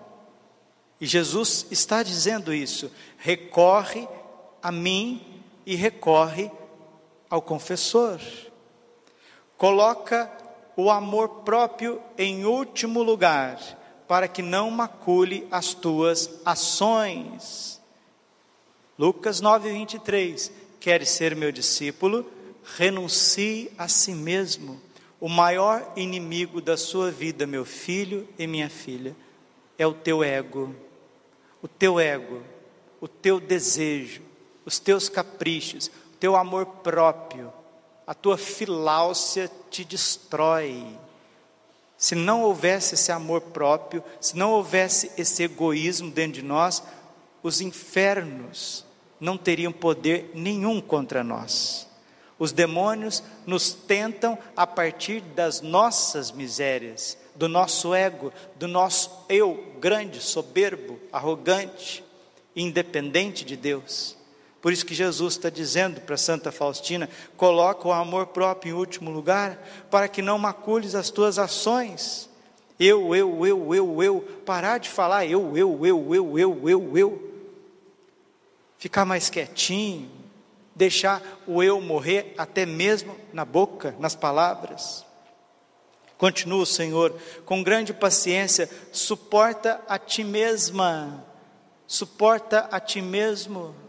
E 1.00 1.06
Jesus 1.06 1.66
está 1.70 2.02
dizendo 2.02 2.52
isso: 2.52 2.90
recorre 3.16 4.08
a 4.60 4.72
mim 4.72 5.40
e 5.64 5.76
recorre 5.76 6.50
ao 7.28 7.42
confessor. 7.42 8.20
Coloca 9.56 10.30
o 10.76 10.90
amor 10.90 11.42
próprio 11.44 12.00
em 12.18 12.44
último 12.44 13.02
lugar, 13.02 13.58
para 14.08 14.28
que 14.28 14.42
não 14.42 14.70
macule 14.70 15.46
as 15.50 15.72
tuas 15.72 16.40
ações. 16.44 17.80
Lucas 18.98 19.40
9, 19.40 19.70
23. 19.70 20.52
Queres 20.78 21.10
ser 21.10 21.34
meu 21.34 21.50
discípulo? 21.50 22.30
Renuncie 22.76 23.70
a 23.78 23.88
si 23.88 24.12
mesmo. 24.12 24.80
O 25.20 25.28
maior 25.28 25.92
inimigo 25.96 26.60
da 26.60 26.76
sua 26.76 27.10
vida, 27.10 27.46
meu 27.46 27.64
filho 27.64 28.28
e 28.38 28.46
minha 28.46 28.68
filha, 28.68 29.16
é 29.78 29.86
o 29.86 29.94
teu 29.94 30.22
ego. 30.22 30.74
O 31.62 31.68
teu 31.68 31.98
ego, 31.98 32.42
o 33.00 33.08
teu 33.08 33.40
desejo, 33.40 34.20
os 34.66 34.78
teus 34.78 35.08
caprichos, 35.08 35.90
teu 36.14 36.36
amor 36.36 36.66
próprio, 36.66 37.52
a 38.06 38.14
tua 38.14 38.36
filáusia 38.36 39.50
te 39.70 39.84
destrói. 39.84 40.86
Se 41.96 42.14
não 42.14 42.42
houvesse 42.42 42.94
esse 42.94 43.10
amor 43.12 43.40
próprio, 43.40 44.02
se 44.20 44.36
não 44.36 44.52
houvesse 44.52 45.10
esse 45.16 45.42
egoísmo 45.42 46.10
dentro 46.10 46.40
de 46.40 46.42
nós, 46.42 46.82
os 47.42 47.60
infernos 47.60 48.84
não 49.20 49.38
teriam 49.38 49.72
poder 49.72 50.30
nenhum 50.34 50.80
contra 50.80 51.24
nós. 51.24 51.86
Os 52.38 52.52
demônios 52.52 53.22
nos 53.46 53.72
tentam 53.72 54.36
a 54.56 54.66
partir 54.66 55.20
das 55.20 55.60
nossas 55.60 56.30
misérias, 56.30 57.16
do 57.34 57.48
nosso 57.48 57.94
ego, 57.94 58.32
do 58.56 58.66
nosso 58.66 59.24
eu 59.28 59.72
grande, 59.80 60.20
soberbo, 60.20 60.98
arrogante, 61.12 62.04
independente 62.54 63.44
de 63.44 63.56
Deus. 63.56 64.16
Por 64.64 64.72
isso 64.72 64.86
que 64.86 64.94
Jesus 64.94 65.34
está 65.34 65.50
dizendo 65.50 66.00
para 66.00 66.16
Santa 66.16 66.50
Faustina: 66.50 67.06
coloca 67.36 67.86
o 67.86 67.92
amor 67.92 68.28
próprio 68.28 68.70
em 68.70 68.78
último 68.78 69.10
lugar, 69.10 69.62
para 69.90 70.08
que 70.08 70.22
não 70.22 70.38
macules 70.38 70.94
as 70.94 71.10
tuas 71.10 71.38
ações. 71.38 72.30
Eu, 72.80 73.14
eu, 73.14 73.46
eu, 73.46 73.74
eu, 73.74 74.02
eu. 74.02 74.20
Parar 74.46 74.78
de 74.78 74.88
falar 74.88 75.26
eu, 75.26 75.54
eu, 75.54 75.84
eu, 75.84 76.14
eu, 76.14 76.38
eu, 76.38 76.68
eu, 76.70 76.96
eu. 76.96 77.32
Ficar 78.78 79.04
mais 79.04 79.28
quietinho. 79.28 80.10
Deixar 80.74 81.22
o 81.46 81.62
eu 81.62 81.78
morrer 81.78 82.32
até 82.38 82.64
mesmo 82.64 83.14
na 83.34 83.44
boca, 83.44 83.94
nas 83.98 84.14
palavras. 84.14 85.04
Continua 86.16 86.62
o 86.62 86.66
Senhor, 86.66 87.14
com 87.44 87.62
grande 87.62 87.92
paciência, 87.92 88.70
suporta 88.90 89.82
a 89.86 89.98
ti 89.98 90.24
mesma, 90.24 91.22
suporta 91.86 92.60
a 92.72 92.80
ti 92.80 93.02
mesmo. 93.02 93.83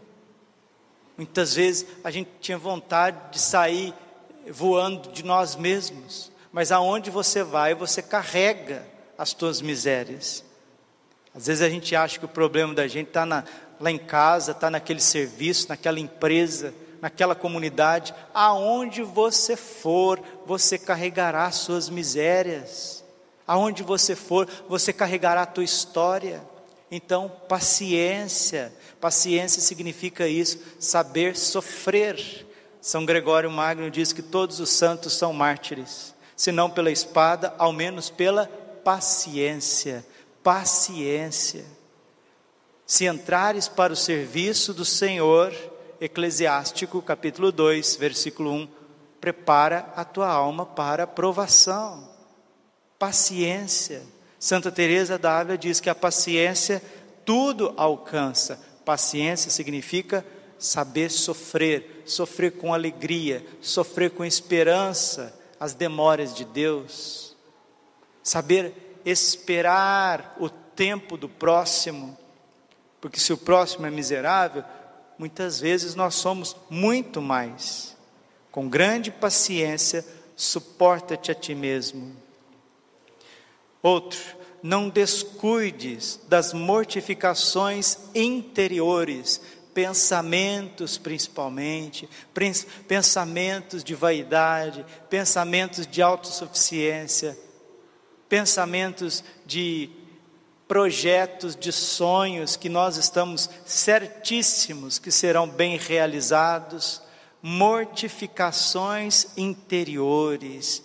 Muitas 1.16 1.54
vezes 1.54 1.86
a 2.04 2.10
gente 2.10 2.30
tinha 2.40 2.58
vontade 2.58 3.16
de 3.30 3.38
sair 3.38 3.94
voando 4.50 5.10
de 5.10 5.24
nós 5.24 5.56
mesmos, 5.56 6.30
mas 6.52 6.70
aonde 6.70 7.10
você 7.10 7.42
vai, 7.42 7.74
você 7.74 8.02
carrega 8.02 8.86
as 9.16 9.32
tuas 9.32 9.60
misérias. 9.60 10.44
Às 11.34 11.46
vezes 11.46 11.62
a 11.62 11.68
gente 11.68 11.94
acha 11.94 12.18
que 12.18 12.24
o 12.24 12.28
problema 12.28 12.74
da 12.74 12.86
gente 12.86 13.08
está 13.08 13.24
lá 13.80 13.90
em 13.90 13.98
casa, 13.98 14.52
está 14.52 14.70
naquele 14.70 15.00
serviço, 15.00 15.68
naquela 15.68 16.00
empresa, 16.00 16.72
naquela 17.00 17.34
comunidade. 17.34 18.14
Aonde 18.32 19.02
você 19.02 19.56
for, 19.56 20.20
você 20.46 20.78
carregará 20.78 21.44
as 21.44 21.56
suas 21.56 21.88
misérias. 21.88 23.04
Aonde 23.46 23.82
você 23.82 24.16
for, 24.16 24.48
você 24.68 24.92
carregará 24.92 25.42
a 25.42 25.46
tua 25.46 25.64
história. 25.64 26.42
Então, 26.90 27.28
paciência. 27.48 28.72
Paciência 29.00 29.60
significa 29.60 30.28
isso, 30.28 30.58
saber 30.78 31.36
sofrer. 31.36 32.46
São 32.80 33.04
Gregório 33.04 33.50
Magno 33.50 33.90
diz 33.90 34.12
que 34.12 34.22
todos 34.22 34.60
os 34.60 34.70
santos 34.70 35.12
são 35.14 35.32
mártires, 35.32 36.14
se 36.36 36.52
não 36.52 36.70
pela 36.70 36.90
espada, 36.90 37.54
ao 37.58 37.72
menos 37.72 38.08
pela 38.10 38.46
paciência. 38.84 40.06
Paciência. 40.42 41.64
Se 42.86 43.04
entrares 43.04 43.66
para 43.66 43.92
o 43.92 43.96
serviço 43.96 44.72
do 44.72 44.84
Senhor, 44.84 45.52
Eclesiástico, 46.00 47.02
capítulo 47.02 47.50
2, 47.50 47.96
versículo 47.96 48.52
1, 48.52 48.68
prepara 49.20 49.92
a 49.96 50.04
tua 50.04 50.28
alma 50.28 50.64
para 50.64 51.02
a 51.02 51.06
provação. 51.06 52.08
Paciência. 52.96 54.02
Santa 54.38 54.70
Teresa 54.70 55.18
d'Ávila 55.18 55.56
diz 55.56 55.80
que 55.80 55.90
a 55.90 55.94
paciência 55.94 56.82
tudo 57.24 57.72
alcança. 57.76 58.60
Paciência 58.84 59.50
significa 59.50 60.24
saber 60.58 61.10
sofrer, 61.10 62.02
sofrer 62.06 62.52
com 62.52 62.72
alegria, 62.72 63.44
sofrer 63.60 64.10
com 64.10 64.24
esperança 64.24 65.36
as 65.58 65.74
demoras 65.74 66.34
de 66.34 66.44
Deus, 66.44 67.34
saber 68.22 69.00
esperar 69.04 70.36
o 70.38 70.48
tempo 70.48 71.16
do 71.16 71.28
próximo, 71.28 72.16
porque 73.00 73.18
se 73.18 73.32
o 73.32 73.38
próximo 73.38 73.86
é 73.86 73.90
miserável, 73.90 74.64
muitas 75.18 75.60
vezes 75.60 75.94
nós 75.94 76.14
somos 76.14 76.56
muito 76.68 77.22
mais. 77.22 77.96
Com 78.50 78.68
grande 78.68 79.10
paciência, 79.10 80.04
suporta-te 80.34 81.30
a 81.30 81.34
ti 81.34 81.54
mesmo. 81.54 82.16
Outro, 83.86 84.18
não 84.60 84.88
descuides 84.88 86.18
das 86.28 86.52
mortificações 86.52 87.96
interiores, 88.16 89.40
pensamentos 89.72 90.98
principalmente, 90.98 92.08
pensamentos 92.88 93.84
de 93.84 93.94
vaidade, 93.94 94.84
pensamentos 95.08 95.86
de 95.86 96.02
autossuficiência, 96.02 97.38
pensamentos 98.28 99.22
de 99.46 99.88
projetos, 100.66 101.54
de 101.54 101.70
sonhos 101.70 102.56
que 102.56 102.68
nós 102.68 102.96
estamos 102.96 103.48
certíssimos 103.64 104.98
que 104.98 105.12
serão 105.12 105.48
bem 105.48 105.78
realizados, 105.78 107.00
mortificações 107.40 109.28
interiores, 109.36 110.82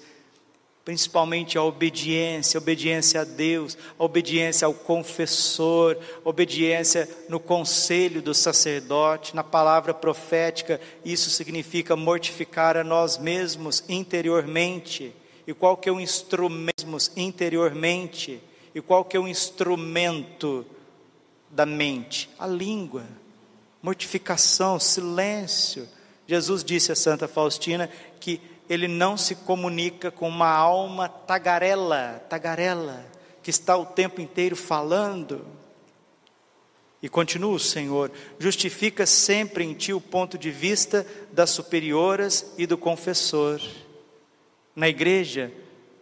principalmente 0.92 1.58
a 1.58 1.64
obediência, 1.64 2.58
obediência 2.58 3.22
a 3.22 3.24
Deus, 3.24 3.78
a 3.98 4.04
obediência 4.04 4.66
ao 4.66 4.74
confessor, 4.74 5.98
obediência 6.22 7.08
no 7.30 7.40
conselho 7.40 8.22
do 8.22 8.34
sacerdote, 8.34 9.34
na 9.34 9.42
palavra 9.42 9.94
profética, 9.94 10.82
isso 11.06 11.30
significa 11.30 11.96
mortificar 11.96 12.76
a 12.76 12.84
nós 12.84 13.18
mesmos 13.18 13.86
interiormente. 13.88 15.16
E 15.48 15.54
qual 15.54 15.78
que 15.78 15.88
é 15.88 15.92
o 15.94 16.00
instrumento 16.02 16.86
interiormente? 17.16 18.44
E 18.76 18.82
qual 18.82 19.06
que 19.06 19.16
é 19.16 19.20
o 19.22 19.30
instrumento 19.30 20.66
da 21.50 21.66
mente? 21.66 22.30
A 22.38 22.46
língua. 22.46 23.06
Mortificação, 23.82 24.78
silêncio. 24.78 25.88
Jesus 26.28 26.66
disse 26.66 26.92
a 26.92 26.96
Santa 26.96 27.30
Faustina 27.30 27.90
que 28.20 28.42
ele 28.72 28.88
não 28.88 29.18
se 29.18 29.36
comunica 29.36 30.10
com 30.10 30.30
uma 30.30 30.48
alma 30.48 31.10
tagarela, 31.10 32.26
tagarela, 32.30 33.06
que 33.44 33.50
está 33.50 33.76
o 33.76 33.86
tempo 33.86 34.22
inteiro 34.22 34.56
falando. 34.56 35.46
E 37.02 37.10
continua 37.10 37.52
o 37.52 37.60
Senhor, 37.60 38.10
justifica 38.40 39.06
sempre 39.06 39.66
em 39.66 39.74
ti 39.74 39.92
o 39.92 40.00
ponto 40.00 40.38
de 40.38 40.50
vista 40.50 41.06
das 41.34 41.50
superioras 41.50 42.54
e 42.58 42.66
do 42.66 42.78
confessor. 42.78 43.60
Na 44.74 44.88
igreja, 44.88 45.52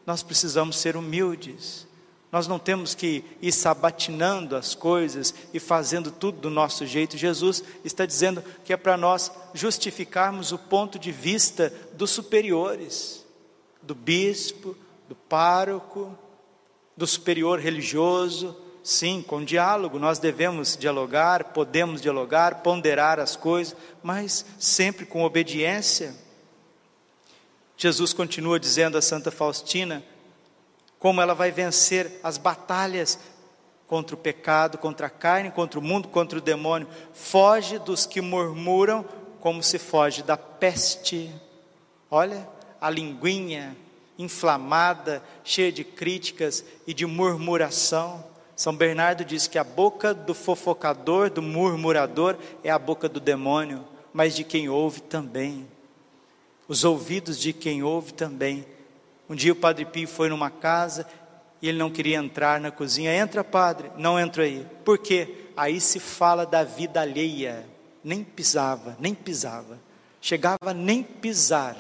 nós 0.05 0.21
precisamos 0.21 0.77
ser 0.77 0.95
humildes, 0.95 1.88
nós 2.31 2.47
não 2.47 2.59
temos 2.59 2.93
que 2.93 3.23
ir 3.41 3.51
sabatinando 3.51 4.55
as 4.55 4.75
coisas 4.75 5.33
e 5.51 5.59
fazendo 5.59 6.11
tudo 6.11 6.39
do 6.39 6.49
nosso 6.49 6.85
jeito. 6.85 7.17
Jesus 7.17 7.63
está 7.83 8.05
dizendo 8.05 8.43
que 8.63 8.71
é 8.71 8.77
para 8.77 8.95
nós 8.95 9.31
justificarmos 9.53 10.51
o 10.51 10.57
ponto 10.57 10.99
de 10.99 11.11
vista 11.11 11.73
dos 11.93 12.11
superiores, 12.11 13.25
do 13.81 13.95
bispo, 13.95 14.77
do 15.07 15.15
pároco, 15.15 16.15
do 16.95 17.07
superior 17.07 17.59
religioso. 17.59 18.55
Sim, 18.83 19.23
com 19.25 19.43
diálogo, 19.43 19.97
nós 19.97 20.19
devemos 20.19 20.77
dialogar, 20.77 21.45
podemos 21.45 21.99
dialogar, 22.01 22.61
ponderar 22.61 23.19
as 23.19 23.35
coisas, 23.35 23.75
mas 24.03 24.45
sempre 24.57 25.05
com 25.05 25.23
obediência. 25.23 26.15
Jesus 27.75 28.13
continua 28.13 28.59
dizendo 28.59 28.97
a 28.97 29.01
Santa 29.01 29.31
Faustina 29.31 30.03
como 30.99 31.21
ela 31.21 31.33
vai 31.33 31.49
vencer 31.49 32.19
as 32.21 32.38
batalhas 32.38 33.17
contra 33.88 34.15
o 34.15 34.19
pecado, 34.19 34.77
contra 34.77 35.07
a 35.07 35.09
carne, 35.09 35.49
contra 35.49 35.79
o 35.79 35.83
mundo, 35.83 36.09
contra 36.09 36.38
o 36.38 36.41
demônio. 36.41 36.88
Foge 37.13 37.79
dos 37.79 38.05
que 38.05 38.21
murmuram, 38.21 39.03
como 39.39 39.63
se 39.63 39.79
foge 39.79 40.21
da 40.21 40.38
peste. 40.38 41.33
Olha, 42.12 42.47
a 42.79 42.89
linguinha 42.89 43.75
inflamada, 44.17 45.23
cheia 45.43 45.71
de 45.71 45.83
críticas 45.85 46.63
e 46.85 46.93
de 46.93 47.05
murmuração. 47.05 48.23
São 48.55 48.75
Bernardo 48.75 49.23
diz 49.23 49.47
que 49.47 49.57
a 49.57 49.63
boca 49.63 50.13
do 50.13 50.33
fofocador, 50.33 51.29
do 51.29 51.41
murmurador, 51.41 52.35
é 52.62 52.69
a 52.69 52.77
boca 52.77 53.07
do 53.07 53.21
demônio, 53.21 53.85
mas 54.12 54.35
de 54.35 54.43
quem 54.43 54.67
ouve 54.67 54.99
também. 54.99 55.65
Os 56.67 56.83
ouvidos 56.83 57.39
de 57.39 57.53
quem 57.53 57.81
ouve 57.81 58.13
também 58.13 58.65
um 59.29 59.35
dia 59.35 59.53
o 59.53 59.55
Padre 59.55 59.85
Pio 59.85 60.07
foi 60.07 60.27
numa 60.27 60.49
casa 60.49 61.05
e 61.61 61.69
ele 61.69 61.77
não 61.77 61.91
queria 61.91 62.17
entrar 62.17 62.59
na 62.59 62.71
cozinha. 62.71 63.13
Entra, 63.13 63.43
padre. 63.43 63.91
Não 63.97 64.19
entra 64.19 64.43
aí. 64.43 64.65
Por 64.83 64.97
quê? 64.97 65.49
Aí 65.55 65.79
se 65.79 65.99
fala 65.99 66.45
da 66.45 66.63
vida 66.63 67.01
alheia. 67.01 67.65
Nem 68.03 68.23
pisava, 68.23 68.95
nem 68.99 69.13
pisava. 69.13 69.79
Chegava 70.21 70.73
nem 70.73 71.03
pisar 71.03 71.77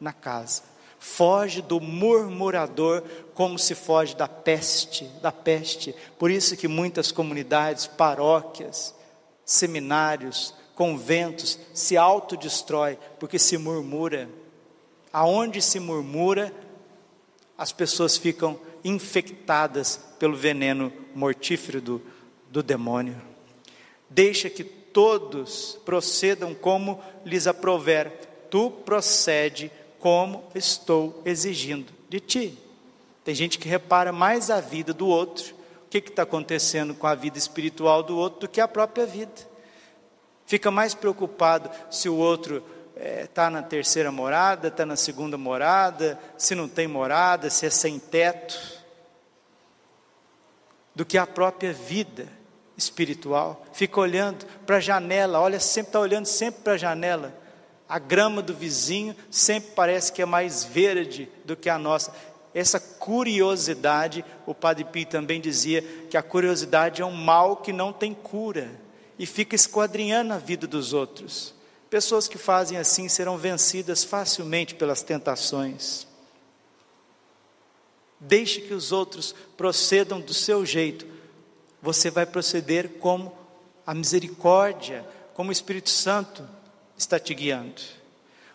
na 0.00 0.12
casa. 0.12 0.62
Foge 0.98 1.60
do 1.60 1.80
murmurador 1.80 3.02
como 3.34 3.58
se 3.58 3.74
foge 3.74 4.16
da 4.16 4.28
peste, 4.28 5.04
da 5.20 5.32
peste. 5.32 5.94
Por 6.18 6.30
isso 6.30 6.56
que 6.56 6.68
muitas 6.68 7.12
comunidades, 7.12 7.86
paróquias, 7.86 8.94
seminários, 9.44 10.54
conventos 10.74 11.58
se 11.74 11.96
autodestrói 11.96 12.98
porque 13.18 13.38
se 13.38 13.58
murmura. 13.58 14.28
Aonde 15.12 15.60
se 15.60 15.78
murmura, 15.78 16.52
as 17.62 17.70
pessoas 17.70 18.16
ficam 18.16 18.58
infectadas 18.82 20.00
pelo 20.18 20.34
veneno 20.34 20.92
mortífero 21.14 21.80
do, 21.80 22.02
do 22.50 22.60
demônio. 22.60 23.22
Deixa 24.10 24.50
que 24.50 24.64
todos 24.64 25.78
procedam 25.84 26.56
como 26.56 27.00
lhes 27.24 27.46
aprover, 27.46 28.10
tu 28.50 28.68
procede 28.68 29.70
como 30.00 30.42
estou 30.56 31.22
exigindo 31.24 31.92
de 32.08 32.18
ti. 32.18 32.58
Tem 33.22 33.32
gente 33.32 33.60
que 33.60 33.68
repara 33.68 34.10
mais 34.10 34.50
a 34.50 34.60
vida 34.60 34.92
do 34.92 35.06
outro, 35.06 35.54
o 35.86 35.88
que 35.88 35.98
está 35.98 36.24
acontecendo 36.24 36.96
com 36.96 37.06
a 37.06 37.14
vida 37.14 37.38
espiritual 37.38 38.02
do 38.02 38.16
outro, 38.18 38.40
do 38.40 38.48
que 38.48 38.60
a 38.60 38.66
própria 38.66 39.06
vida. 39.06 39.30
Fica 40.46 40.68
mais 40.68 40.96
preocupado 40.96 41.70
se 41.92 42.08
o 42.08 42.16
outro 42.16 42.60
está 43.02 43.20
é, 43.20 43.26
tá 43.26 43.50
na 43.50 43.62
terceira 43.62 44.12
morada, 44.12 44.68
está 44.68 44.86
na 44.86 44.94
segunda 44.94 45.36
morada, 45.36 46.18
se 46.38 46.54
não 46.54 46.68
tem 46.68 46.86
morada, 46.86 47.50
se 47.50 47.66
é 47.66 47.70
sem 47.70 47.98
teto. 47.98 48.80
do 50.94 51.06
que 51.06 51.16
a 51.16 51.26
própria 51.26 51.72
vida 51.72 52.28
espiritual. 52.76 53.64
Fica 53.72 53.98
olhando 53.98 54.44
para 54.66 54.76
a 54.76 54.80
janela, 54.80 55.40
olha, 55.40 55.58
sempre 55.58 55.88
está 55.88 56.00
olhando 56.00 56.26
sempre 56.26 56.60
para 56.60 56.74
a 56.74 56.78
janela. 56.78 57.34
A 57.88 57.98
grama 57.98 58.42
do 58.42 58.54
vizinho 58.54 59.16
sempre 59.30 59.70
parece 59.74 60.12
que 60.12 60.20
é 60.20 60.26
mais 60.26 60.64
verde 60.64 61.30
do 61.46 61.56
que 61.56 61.70
a 61.70 61.78
nossa. 61.78 62.14
Essa 62.54 62.78
curiosidade, 62.78 64.22
o 64.44 64.54
Padre 64.54 64.84
Pio 64.84 65.06
também 65.06 65.40
dizia 65.40 65.80
que 66.10 66.16
a 66.16 66.22
curiosidade 66.22 67.00
é 67.00 67.06
um 67.06 67.10
mal 67.10 67.56
que 67.56 67.72
não 67.72 67.90
tem 67.90 68.12
cura 68.12 68.70
e 69.18 69.24
fica 69.24 69.54
esquadrinhando 69.54 70.34
a 70.34 70.38
vida 70.38 70.66
dos 70.66 70.92
outros. 70.92 71.54
Pessoas 71.92 72.26
que 72.26 72.38
fazem 72.38 72.78
assim 72.78 73.06
serão 73.06 73.36
vencidas 73.36 74.02
facilmente 74.02 74.74
pelas 74.74 75.02
tentações. 75.02 76.06
Deixe 78.18 78.62
que 78.62 78.72
os 78.72 78.92
outros 78.92 79.34
procedam 79.58 80.18
do 80.18 80.32
seu 80.32 80.64
jeito. 80.64 81.06
Você 81.82 82.10
vai 82.10 82.24
proceder 82.24 82.92
como 82.98 83.36
a 83.86 83.92
misericórdia, 83.92 85.06
como 85.34 85.50
o 85.50 85.52
Espírito 85.52 85.90
Santo 85.90 86.48
está 86.96 87.20
te 87.20 87.34
guiando. 87.34 87.82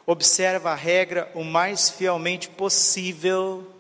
Observa 0.03 0.71
a 0.71 0.75
regra 0.75 1.31
o 1.35 1.43
mais 1.43 1.91
fielmente 1.91 2.49
possível. 2.49 3.71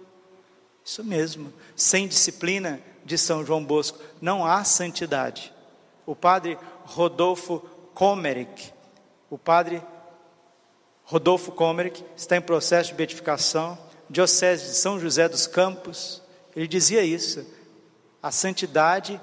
Isso 0.85 1.03
mesmo. 1.03 1.51
Sem 1.75 2.07
disciplina, 2.07 2.79
de 3.03 3.17
São 3.17 3.43
João 3.43 3.65
Bosco, 3.65 3.97
não 4.21 4.45
há 4.45 4.63
santidade. 4.63 5.51
O 6.05 6.15
padre 6.15 6.59
Rodolfo 6.85 7.57
Komerick, 7.95 8.76
o 9.29 9.37
padre 9.37 9.81
Rodolfo 11.03 11.51
Komerick 11.51 12.03
está 12.15 12.35
em 12.35 12.41
processo 12.41 12.89
de 12.89 12.95
beatificação 12.95 13.77
Diocese 14.09 14.67
de 14.67 14.75
São 14.75 14.99
José 14.99 15.27
dos 15.27 15.47
Campos, 15.47 16.21
ele 16.55 16.67
dizia 16.67 17.03
isso: 17.03 17.45
a 18.21 18.31
santidade 18.31 19.19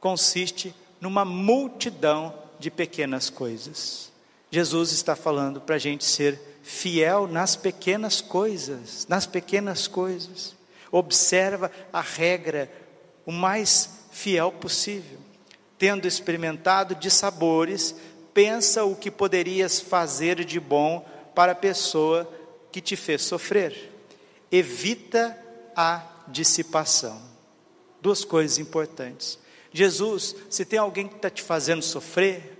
consiste 0.00 0.74
numa 1.00 1.24
multidão 1.24 2.34
de 2.58 2.70
pequenas 2.70 3.28
coisas. 3.28 4.10
Jesus 4.50 4.92
está 4.92 5.14
falando 5.16 5.60
para 5.60 5.76
a 5.76 5.78
gente 5.78 6.04
ser 6.04 6.40
fiel 6.62 7.26
nas 7.26 7.56
pequenas 7.56 8.20
coisas, 8.20 9.06
nas 9.08 9.26
pequenas 9.26 9.86
coisas. 9.86 10.54
Observa 10.90 11.70
a 11.92 12.00
regra 12.00 12.70
o 13.24 13.32
mais 13.32 13.88
fiel 14.10 14.52
possível. 14.52 15.18
Tendo 15.78 16.06
experimentado 16.06 16.94
de 16.94 17.10
sabores, 17.10 17.94
pensa 18.34 18.84
o 18.84 18.96
que 18.96 19.10
poderias 19.10 19.80
fazer 19.80 20.44
de 20.44 20.58
bom 20.58 21.06
para 21.34 21.52
a 21.52 21.56
pessoa 21.56 22.30
que 22.70 22.80
te 22.80 22.96
fez 22.96 23.22
sofrer. 23.22 23.90
Evita 24.50 25.38
a 25.76 26.04
dissipação. 26.28 27.20
Duas 28.00 28.24
coisas 28.24 28.58
importantes. 28.58 29.38
Jesus, 29.72 30.34
se 30.50 30.64
tem 30.64 30.78
alguém 30.78 31.08
que 31.08 31.16
está 31.16 31.30
te 31.30 31.42
fazendo 31.42 31.82
sofrer, 31.82 32.58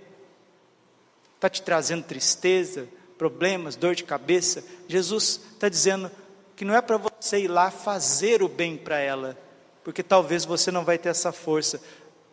está 1.35 1.49
te 1.49 1.61
trazendo 1.61 2.03
tristeza, 2.03 2.87
problemas, 3.17 3.75
dor 3.75 3.95
de 3.95 4.03
cabeça, 4.03 4.63
Jesus 4.87 5.39
está 5.53 5.69
dizendo 5.69 6.09
que 6.55 6.65
não 6.65 6.73
é 6.75 6.81
para 6.81 6.97
você 6.97 7.41
ir 7.41 7.47
lá 7.47 7.69
fazer 7.69 8.41
o 8.41 8.47
bem 8.47 8.77
para 8.77 8.99
ela, 8.99 9.37
porque 9.83 10.01
talvez 10.01 10.45
você 10.45 10.71
não 10.71 10.83
vai 10.83 10.97
ter 10.97 11.09
essa 11.09 11.31
força, 11.31 11.81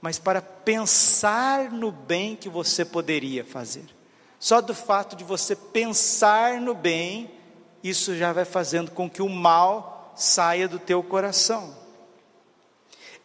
mas 0.00 0.18
para 0.18 0.40
pensar 0.40 1.70
no 1.70 1.92
bem 1.92 2.34
que 2.34 2.48
você 2.48 2.84
poderia 2.84 3.44
fazer. 3.44 3.84
Só 4.38 4.60
do 4.60 4.74
fato 4.74 5.14
de 5.14 5.22
você 5.22 5.54
pensar 5.54 6.60
no 6.60 6.74
bem, 6.74 7.30
isso 7.84 8.16
já 8.16 8.32
vai 8.32 8.44
fazendo 8.44 8.90
com 8.90 9.08
que 9.08 9.20
o 9.20 9.28
mal 9.28 10.12
saia 10.16 10.66
do 10.66 10.78
teu 10.78 11.02
coração. 11.02 11.76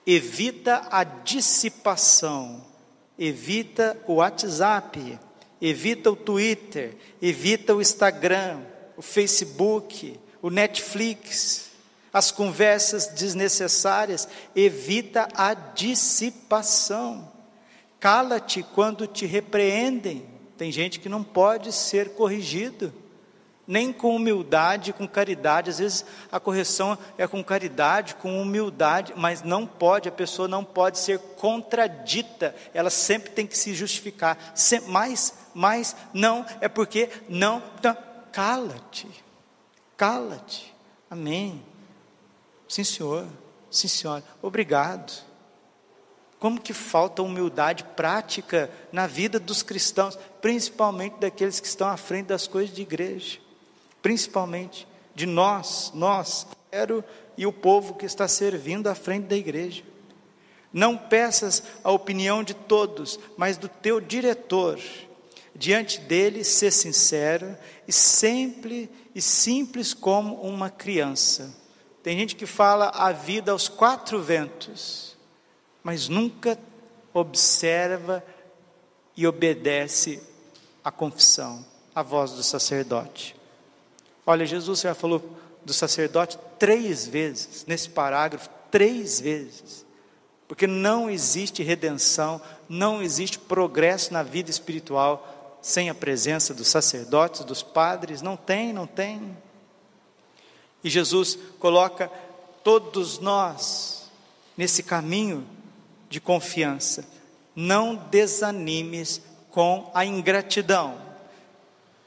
Evita 0.06 0.88
a 0.92 1.04
dissipação, 1.04 2.64
evita 3.18 3.98
o 4.06 4.16
WhatsApp, 4.16 5.18
evita 5.62 6.12
o 6.12 6.16
Twitter, 6.16 6.98
evita 7.22 7.74
o 7.74 7.82
Instagram, 7.82 8.62
o 8.98 9.02
Facebook, 9.02 10.20
o 10.42 10.50
Netflix, 10.50 11.65
as 12.16 12.32
conversas 12.32 13.08
desnecessárias, 13.08 14.26
evita 14.56 15.28
a 15.36 15.54
dissipação. 15.54 17.30
Cala-te 18.00 18.64
quando 18.64 19.06
te 19.06 19.26
repreendem. 19.26 20.26
Tem 20.58 20.72
gente 20.72 20.98
que 20.98 21.10
não 21.10 21.22
pode 21.22 21.74
ser 21.74 22.12
corrigido 22.12 22.94
nem 23.68 23.92
com 23.92 24.16
humildade, 24.16 24.94
com 24.94 25.06
caridade. 25.06 25.72
Às 25.72 25.80
vezes 25.80 26.06
a 26.32 26.40
correção 26.40 26.98
é 27.18 27.28
com 27.28 27.44
caridade, 27.44 28.16
com 28.16 28.42
humildade, 28.42 29.12
mas 29.18 29.42
não 29.42 29.68
pode, 29.68 30.08
a 30.08 30.12
pessoa 30.14 30.48
não 30.48 30.64
pode 30.64 31.00
ser 31.00 31.20
contradita, 31.20 32.56
ela 32.74 32.90
sempre 32.90 33.32
tem 33.32 33.46
que 33.46 33.58
se 33.58 33.74
justificar. 33.74 34.54
Sempre, 34.56 34.90
mais, 34.90 35.34
mais, 35.54 35.94
não, 36.14 36.46
é 36.62 36.70
porque 36.70 37.10
não, 37.28 37.62
então, 37.78 37.98
cala-te, 38.32 39.10
cala-te, 39.98 40.74
amém. 41.12 41.75
Sim, 42.68 42.84
senhor, 42.84 43.28
sim, 43.70 43.88
senhora, 43.88 44.24
obrigado. 44.42 45.24
Como 46.40 46.62
que 46.62 46.74
falta 46.74 47.22
humildade 47.22 47.84
prática 47.96 48.70
na 48.92 49.08
vida 49.08 49.40
dos 49.40 49.64
cristãos, 49.64 50.18
principalmente 50.42 51.18
daqueles 51.20 51.60
que 51.60 51.68
estão 51.68 51.88
à 51.88 51.98
frente 51.98 52.28
das 52.28 52.48
coisas 52.48 52.76
de 52.76 52.82
igreja 52.82 53.46
principalmente 54.06 54.88
de 55.16 55.26
nós, 55.26 55.92
nós, 55.96 56.46
quero 56.70 57.04
e 57.36 57.48
o 57.48 57.52
povo 57.52 57.96
que 57.96 58.06
está 58.06 58.28
servindo 58.28 58.86
à 58.86 58.94
frente 58.94 59.26
da 59.26 59.36
igreja. 59.36 59.82
Não 60.72 60.96
peças 60.96 61.64
a 61.84 61.92
opinião 61.92 62.44
de 62.44 62.54
todos, 62.54 63.20
mas 63.36 63.58
do 63.58 63.68
teu 63.68 64.00
diretor. 64.00 64.80
Diante 65.56 66.00
dele, 66.02 66.44
ser 66.44 66.70
sincero 66.70 67.58
e 67.88 67.92
sempre 67.92 68.92
e 69.16 69.20
simples 69.20 69.92
como 69.92 70.36
uma 70.36 70.70
criança. 70.70 71.52
Tem 72.06 72.16
gente 72.16 72.36
que 72.36 72.46
fala 72.46 72.90
a 72.90 73.12
vida 73.12 73.52
aos 73.52 73.68
quatro 73.68 74.22
ventos, 74.22 75.18
mas 75.84 76.08
nunca 76.08 76.56
observa 77.12 78.24
e 79.18 79.26
obedece 79.26 80.22
à 80.84 80.92
confissão, 80.92 81.66
à 81.96 82.04
voz 82.04 82.34
do 82.34 82.44
sacerdote. 82.44 83.36
Olha, 84.24 84.46
Jesus 84.46 84.82
já 84.82 84.94
falou 84.94 85.36
do 85.66 85.74
sacerdote 85.74 86.38
três 86.60 87.08
vezes, 87.08 87.66
nesse 87.66 87.90
parágrafo, 87.90 88.52
três 88.70 89.20
vezes. 89.20 89.84
Porque 90.48 90.68
não 90.68 91.10
existe 91.10 91.64
redenção, 91.64 92.40
não 92.70 93.02
existe 93.02 93.40
progresso 93.40 94.14
na 94.14 94.22
vida 94.22 94.52
espiritual 94.52 95.58
sem 95.60 95.90
a 95.90 95.96
presença 95.96 96.54
dos 96.54 96.68
sacerdotes, 96.68 97.44
dos 97.44 97.64
padres, 97.64 98.22
não 98.22 98.38
tem, 98.38 98.72
não 98.72 98.86
tem. 98.86 99.36
E 100.86 100.90
Jesus 100.90 101.36
coloca 101.58 102.12
todos 102.64 103.18
nós 103.18 104.04
nesse 104.56 104.84
caminho 104.84 105.44
de 106.08 106.22
confiança. 106.22 107.04
Não 107.56 107.96
desanimes 107.96 109.20
com 109.50 109.90
a 109.96 110.06
ingratidão. 110.06 111.02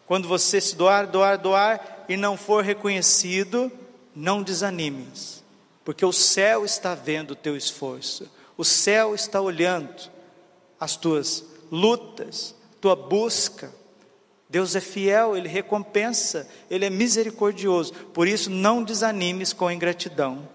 Quando 0.06 0.28
você 0.28 0.60
se 0.60 0.76
doar, 0.76 1.08
doar, 1.08 1.36
doar, 1.38 2.04
e 2.08 2.16
não 2.16 2.36
for 2.36 2.62
reconhecido, 2.62 3.70
não 4.14 4.44
desanimes, 4.44 5.42
porque 5.84 6.04
o 6.04 6.12
céu 6.12 6.64
está 6.64 6.94
vendo 6.94 7.32
o 7.32 7.36
teu 7.36 7.56
esforço, 7.56 8.30
o 8.56 8.64
céu 8.64 9.12
está 9.12 9.40
olhando 9.40 10.08
as 10.78 10.96
tuas 10.96 11.44
lutas, 11.70 12.54
tua 12.80 12.94
busca. 12.94 13.74
Deus 14.48 14.74
é 14.74 14.80
fiel, 14.80 15.36
Ele 15.36 15.48
recompensa, 15.48 16.48
Ele 16.70 16.86
é 16.86 16.90
misericordioso, 16.90 17.92
por 18.14 18.26
isso 18.26 18.48
não 18.50 18.82
desanimes 18.82 19.52
com 19.52 19.70
ingratidão. 19.70 20.48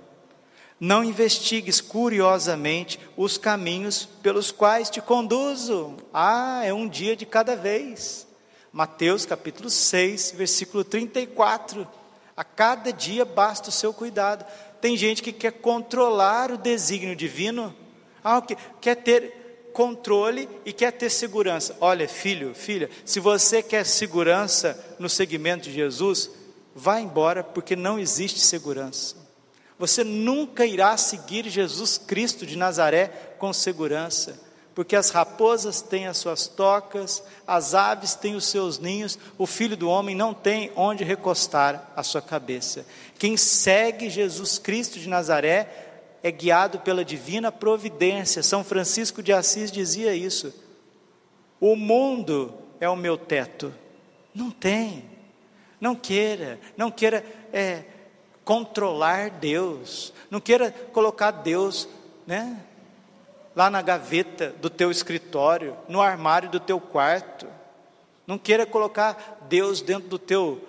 Não 0.79 1.03
investigues 1.03 1.79
curiosamente 1.79 2.99
os 3.15 3.37
caminhos 3.37 4.05
pelos 4.21 4.51
quais 4.51 4.89
te 4.89 4.99
conduzo. 4.99 5.95
Ah, 6.13 6.61
é 6.65 6.73
um 6.73 6.89
dia 6.89 7.15
de 7.15 7.25
cada 7.25 7.55
vez. 7.55 8.27
Mateus 8.71 9.25
capítulo 9.25 9.69
6, 9.69 10.33
versículo 10.35 10.83
34. 10.83 11.87
A 12.35 12.43
cada 12.43 12.91
dia 12.91 13.23
basta 13.23 13.69
o 13.69 13.71
seu 13.71 13.93
cuidado. 13.93 14.43
Tem 14.81 14.97
gente 14.97 15.21
que 15.21 15.31
quer 15.31 15.53
controlar 15.53 16.51
o 16.51 16.57
desígnio 16.57 17.15
divino, 17.15 17.73
ah, 18.23 18.41
que 18.41 18.57
quer 18.81 18.95
ter 18.95 19.42
controle 19.73 20.47
e 20.65 20.71
quer 20.71 20.91
ter 20.91 21.09
segurança. 21.09 21.75
Olha, 21.81 22.07
filho, 22.07 22.53
filha, 22.53 22.89
se 23.03 23.19
você 23.19 23.61
quer 23.61 23.85
segurança 23.85 24.79
no 24.97 25.09
segmento 25.09 25.63
de 25.63 25.73
Jesus, 25.73 26.29
vá 26.73 26.99
embora, 26.99 27.43
porque 27.43 27.75
não 27.75 27.99
existe 27.99 28.39
segurança. 28.39 29.15
Você 29.77 30.03
nunca 30.03 30.65
irá 30.65 30.95
seguir 30.95 31.49
Jesus 31.49 31.97
Cristo 31.97 32.45
de 32.45 32.55
Nazaré 32.55 33.07
com 33.37 33.51
segurança 33.51 34.39
porque 34.75 34.95
as 34.95 35.09
raposas 35.09 35.81
têm 35.81 36.07
as 36.07 36.17
suas 36.17 36.47
tocas, 36.47 37.23
as 37.45 37.73
aves 37.73 38.15
têm 38.15 38.35
os 38.35 38.45
seus 38.45 38.79
ninhos, 38.79 39.19
o 39.37 39.45
filho 39.45 39.77
do 39.77 39.87
homem 39.87 40.15
não 40.15 40.33
tem 40.33 40.71
onde 40.75 41.03
recostar 41.03 41.91
a 41.95 42.01
sua 42.01 42.21
cabeça. 42.21 42.85
Quem 43.19 43.37
segue 43.37 44.09
Jesus 44.09 44.57
Cristo 44.57 44.99
de 44.99 45.07
Nazaré 45.07 45.92
é 46.23 46.31
guiado 46.31 46.79
pela 46.79 47.03
divina 47.03 47.51
providência. 47.51 48.41
São 48.41 48.63
Francisco 48.63 49.21
de 49.21 49.33
Assis 49.33 49.69
dizia 49.69 50.15
isso. 50.15 50.53
O 51.59 51.75
mundo 51.75 52.53
é 52.79 52.89
o 52.89 52.95
meu 52.95 53.17
teto. 53.17 53.73
Não 54.33 54.49
tem. 54.49 55.03
Não 55.81 55.95
queira, 55.95 56.61
não 56.77 56.89
queira 56.89 57.25
é, 57.51 57.83
controlar 58.45 59.29
Deus. 59.29 60.13
Não 60.31 60.39
queira 60.39 60.71
colocar 60.93 61.29
Deus, 61.29 61.89
né? 62.25 62.57
Lá 63.53 63.69
na 63.69 63.81
gaveta 63.81 64.55
do 64.61 64.69
teu 64.69 64.89
escritório, 64.89 65.75
no 65.89 66.01
armário 66.01 66.49
do 66.49 66.59
teu 66.59 66.79
quarto. 66.79 67.45
Não 68.25 68.37
queira 68.37 68.65
colocar 68.65 69.39
Deus 69.49 69.81
dentro 69.81 70.07
do 70.07 70.17
teu 70.17 70.65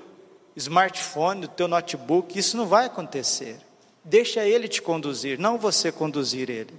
smartphone, 0.57 1.43
do 1.43 1.49
teu 1.49 1.69
notebook. 1.69 2.37
Isso 2.37 2.57
não 2.57 2.67
vai 2.67 2.87
acontecer. 2.87 3.64
Deixa 4.05 4.45
Ele 4.45 4.69
te 4.69 4.83
conduzir, 4.83 5.39
não 5.39 5.59
você 5.59 5.91
conduzir 5.91 6.51
Ele. 6.51 6.75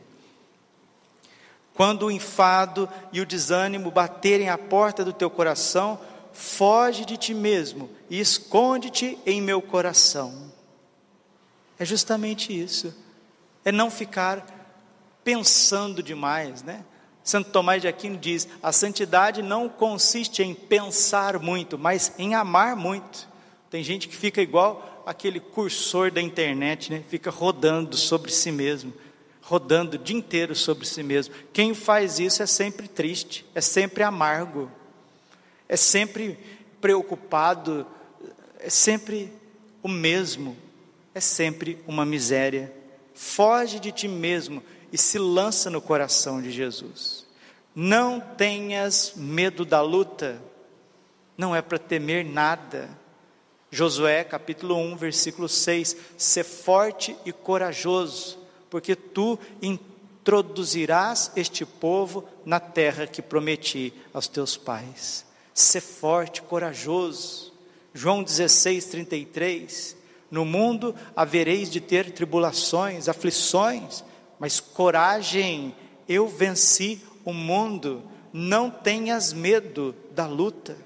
Quando 1.73 2.05
o 2.05 2.11
enfado 2.11 2.88
e 3.11 3.19
o 3.19 3.25
desânimo 3.25 3.91
baterem 3.91 4.49
à 4.49 4.57
porta 4.57 5.03
do 5.03 5.11
teu 5.11 5.29
coração, 5.29 5.99
foge 6.31 7.03
de 7.03 7.17
ti 7.17 7.33
mesmo 7.33 7.89
e 8.09 8.19
esconde-te 8.19 9.17
em 9.25 9.41
meu 9.41 9.61
coração. 9.61 10.51
É 11.77 11.83
justamente 11.83 12.57
isso. 12.57 12.95
É 13.65 13.71
não 13.71 13.89
ficar 13.91 14.45
pensando 15.23 16.03
demais, 16.03 16.61
né? 16.61 16.85
Santo 17.23 17.49
Tomás 17.49 17.81
de 17.81 17.88
Aquino 17.88 18.17
diz: 18.17 18.47
a 18.61 18.71
santidade 18.71 19.41
não 19.41 19.67
consiste 19.67 20.43
em 20.43 20.53
pensar 20.53 21.39
muito, 21.39 21.77
mas 21.77 22.13
em 22.17 22.35
amar 22.35 22.75
muito. 22.75 23.27
Tem 23.69 23.83
gente 23.83 24.07
que 24.07 24.15
fica 24.15 24.41
igual 24.41 24.94
aquele 25.05 25.39
cursor 25.39 26.11
da 26.11 26.21
internet, 26.21 26.91
né? 26.91 27.03
Fica 27.07 27.29
rodando 27.29 27.95
sobre 27.95 28.31
si 28.31 28.51
mesmo, 28.51 28.93
rodando 29.41 29.95
o 29.95 29.99
dia 29.99 30.17
inteiro 30.17 30.55
sobre 30.55 30.85
si 30.85 31.03
mesmo. 31.03 31.33
Quem 31.53 31.73
faz 31.73 32.19
isso 32.19 32.41
é 32.41 32.45
sempre 32.45 32.87
triste, 32.87 33.45
é 33.53 33.61
sempre 33.61 34.03
amargo, 34.03 34.71
é 35.69 35.77
sempre 35.77 36.39
preocupado, 36.81 37.85
é 38.59 38.69
sempre 38.69 39.31
o 39.83 39.87
mesmo, 39.87 40.57
é 41.13 41.19
sempre 41.19 41.77
uma 41.85 42.05
miséria. 42.05 42.73
Foge 43.13 43.79
de 43.79 43.91
ti 43.91 44.07
mesmo 44.07 44.61
e 44.91 44.97
se 44.97 45.19
lança 45.19 45.69
no 45.69 45.81
coração 45.81 46.41
de 46.41 46.51
Jesus. 46.51 47.25
Não 47.75 48.19
tenhas 48.19 49.13
medo 49.15 49.63
da 49.63 49.81
luta, 49.81 50.41
não 51.37 51.55
é 51.55 51.61
para 51.61 51.77
temer 51.77 52.25
nada 52.25 52.89
Josué 53.75 54.23
capítulo 54.23 54.77
1, 54.77 54.95
versículo 54.95 55.49
6: 55.49 55.97
Ser 56.17 56.45
forte 56.45 57.13
e 57.25 57.33
corajoso, 57.33 58.39
porque 58.69 58.95
tu 58.95 59.38
introduzirás 59.61 61.29
este 61.35 61.65
povo 61.65 62.23
na 62.45 62.57
terra 62.57 63.05
que 63.05 63.21
prometi 63.21 63.93
aos 64.13 64.29
teus 64.29 64.55
pais. 64.55 65.25
Ser 65.53 65.81
forte, 65.81 66.41
corajoso. 66.41 67.51
João 67.93 68.23
16, 68.23 68.85
33. 68.85 69.97
No 70.31 70.45
mundo 70.45 70.95
havereis 71.13 71.69
de 71.69 71.81
ter 71.81 72.11
tribulações, 72.11 73.09
aflições, 73.09 74.05
mas 74.39 74.61
coragem, 74.61 75.75
eu 76.07 76.29
venci 76.29 77.01
o 77.25 77.33
mundo. 77.33 78.03
Não 78.31 78.69
tenhas 78.69 79.33
medo 79.33 79.93
da 80.11 80.25
luta. 80.25 80.84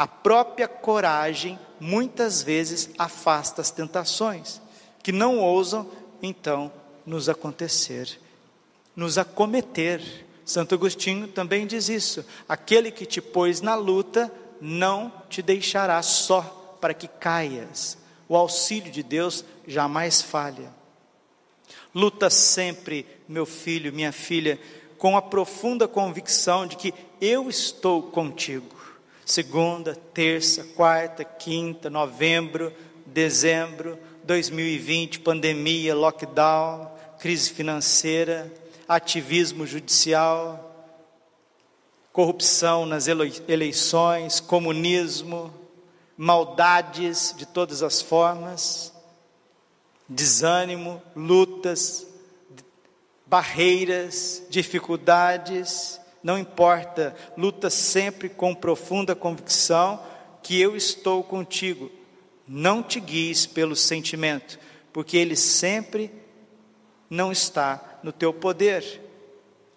A 0.00 0.06
própria 0.06 0.66
coragem 0.66 1.58
muitas 1.78 2.42
vezes 2.42 2.88
afasta 2.96 3.60
as 3.60 3.70
tentações, 3.70 4.58
que 5.02 5.12
não 5.12 5.38
ousam 5.38 5.86
então 6.22 6.72
nos 7.04 7.28
acontecer, 7.28 8.18
nos 8.96 9.18
acometer. 9.18 10.00
Santo 10.42 10.74
Agostinho 10.74 11.28
também 11.28 11.66
diz 11.66 11.90
isso: 11.90 12.24
aquele 12.48 12.90
que 12.90 13.04
te 13.04 13.20
pôs 13.20 13.60
na 13.60 13.74
luta 13.74 14.32
não 14.58 15.12
te 15.28 15.42
deixará 15.42 16.00
só 16.00 16.40
para 16.80 16.94
que 16.94 17.06
caias. 17.06 17.98
O 18.26 18.34
auxílio 18.34 18.90
de 18.90 19.02
Deus 19.02 19.44
jamais 19.66 20.22
falha. 20.22 20.72
Luta 21.94 22.30
sempre, 22.30 23.04
meu 23.28 23.44
filho, 23.44 23.92
minha 23.92 24.12
filha, 24.12 24.58
com 24.96 25.14
a 25.14 25.20
profunda 25.20 25.86
convicção 25.86 26.66
de 26.66 26.76
que 26.76 26.94
eu 27.20 27.50
estou 27.50 28.04
contigo 28.04 28.79
segunda, 29.30 29.94
terça, 29.94 30.64
quarta, 30.74 31.24
quinta, 31.24 31.88
novembro, 31.88 32.72
dezembro, 33.06 33.96
2020, 34.24 35.20
pandemia, 35.20 35.94
lockdown, 35.94 36.90
crise 37.18 37.50
financeira, 37.50 38.52
ativismo 38.88 39.64
judicial, 39.64 40.66
corrupção 42.12 42.84
nas 42.84 43.06
eleições, 43.06 44.40
comunismo, 44.40 45.54
maldades 46.16 47.32
de 47.36 47.46
todas 47.46 47.84
as 47.84 48.02
formas, 48.02 48.92
desânimo, 50.08 51.00
lutas, 51.14 52.04
barreiras, 53.26 54.42
dificuldades, 54.50 56.00
não 56.22 56.38
importa, 56.38 57.14
luta 57.36 57.70
sempre 57.70 58.28
com 58.28 58.54
profunda 58.54 59.14
convicção 59.14 60.02
que 60.42 60.60
eu 60.60 60.76
estou 60.76 61.22
contigo. 61.22 61.90
Não 62.46 62.82
te 62.82 63.00
guies 63.00 63.46
pelo 63.46 63.76
sentimento, 63.76 64.58
porque 64.92 65.16
ele 65.16 65.36
sempre 65.36 66.10
não 67.08 67.32
está 67.32 67.98
no 68.02 68.12
teu 68.12 68.32
poder, 68.32 69.00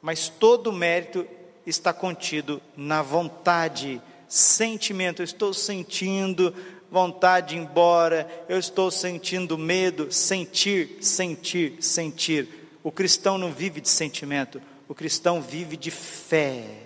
mas 0.01 0.27
todo 0.27 0.67
o 0.67 0.73
mérito 0.73 1.25
está 1.65 1.93
contido 1.93 2.61
na 2.75 3.01
vontade, 3.01 4.01
sentimento. 4.27 5.21
Eu 5.21 5.25
estou 5.25 5.53
sentindo 5.53 6.53
vontade 6.91 7.49
de 7.49 7.55
ir 7.55 7.59
embora, 7.59 8.27
eu 8.47 8.59
estou 8.59 8.91
sentindo 8.91 9.57
medo, 9.57 10.11
sentir, 10.11 10.97
sentir, 11.01 11.77
sentir. 11.81 12.47
O 12.83 12.91
cristão 12.91 13.37
não 13.37 13.51
vive 13.51 13.81
de 13.81 13.89
sentimento, 13.89 14.61
o 14.93 14.95
cristão 14.95 15.41
vive 15.41 15.75
de 15.75 15.89
fé. 15.89 16.83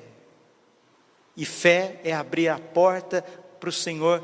E 1.35 1.45
fé 1.45 1.99
é 2.05 2.13
abrir 2.13 2.47
a 2.47 2.57
porta 2.57 3.21
para 3.59 3.67
o 3.67 3.71
Senhor 3.71 4.23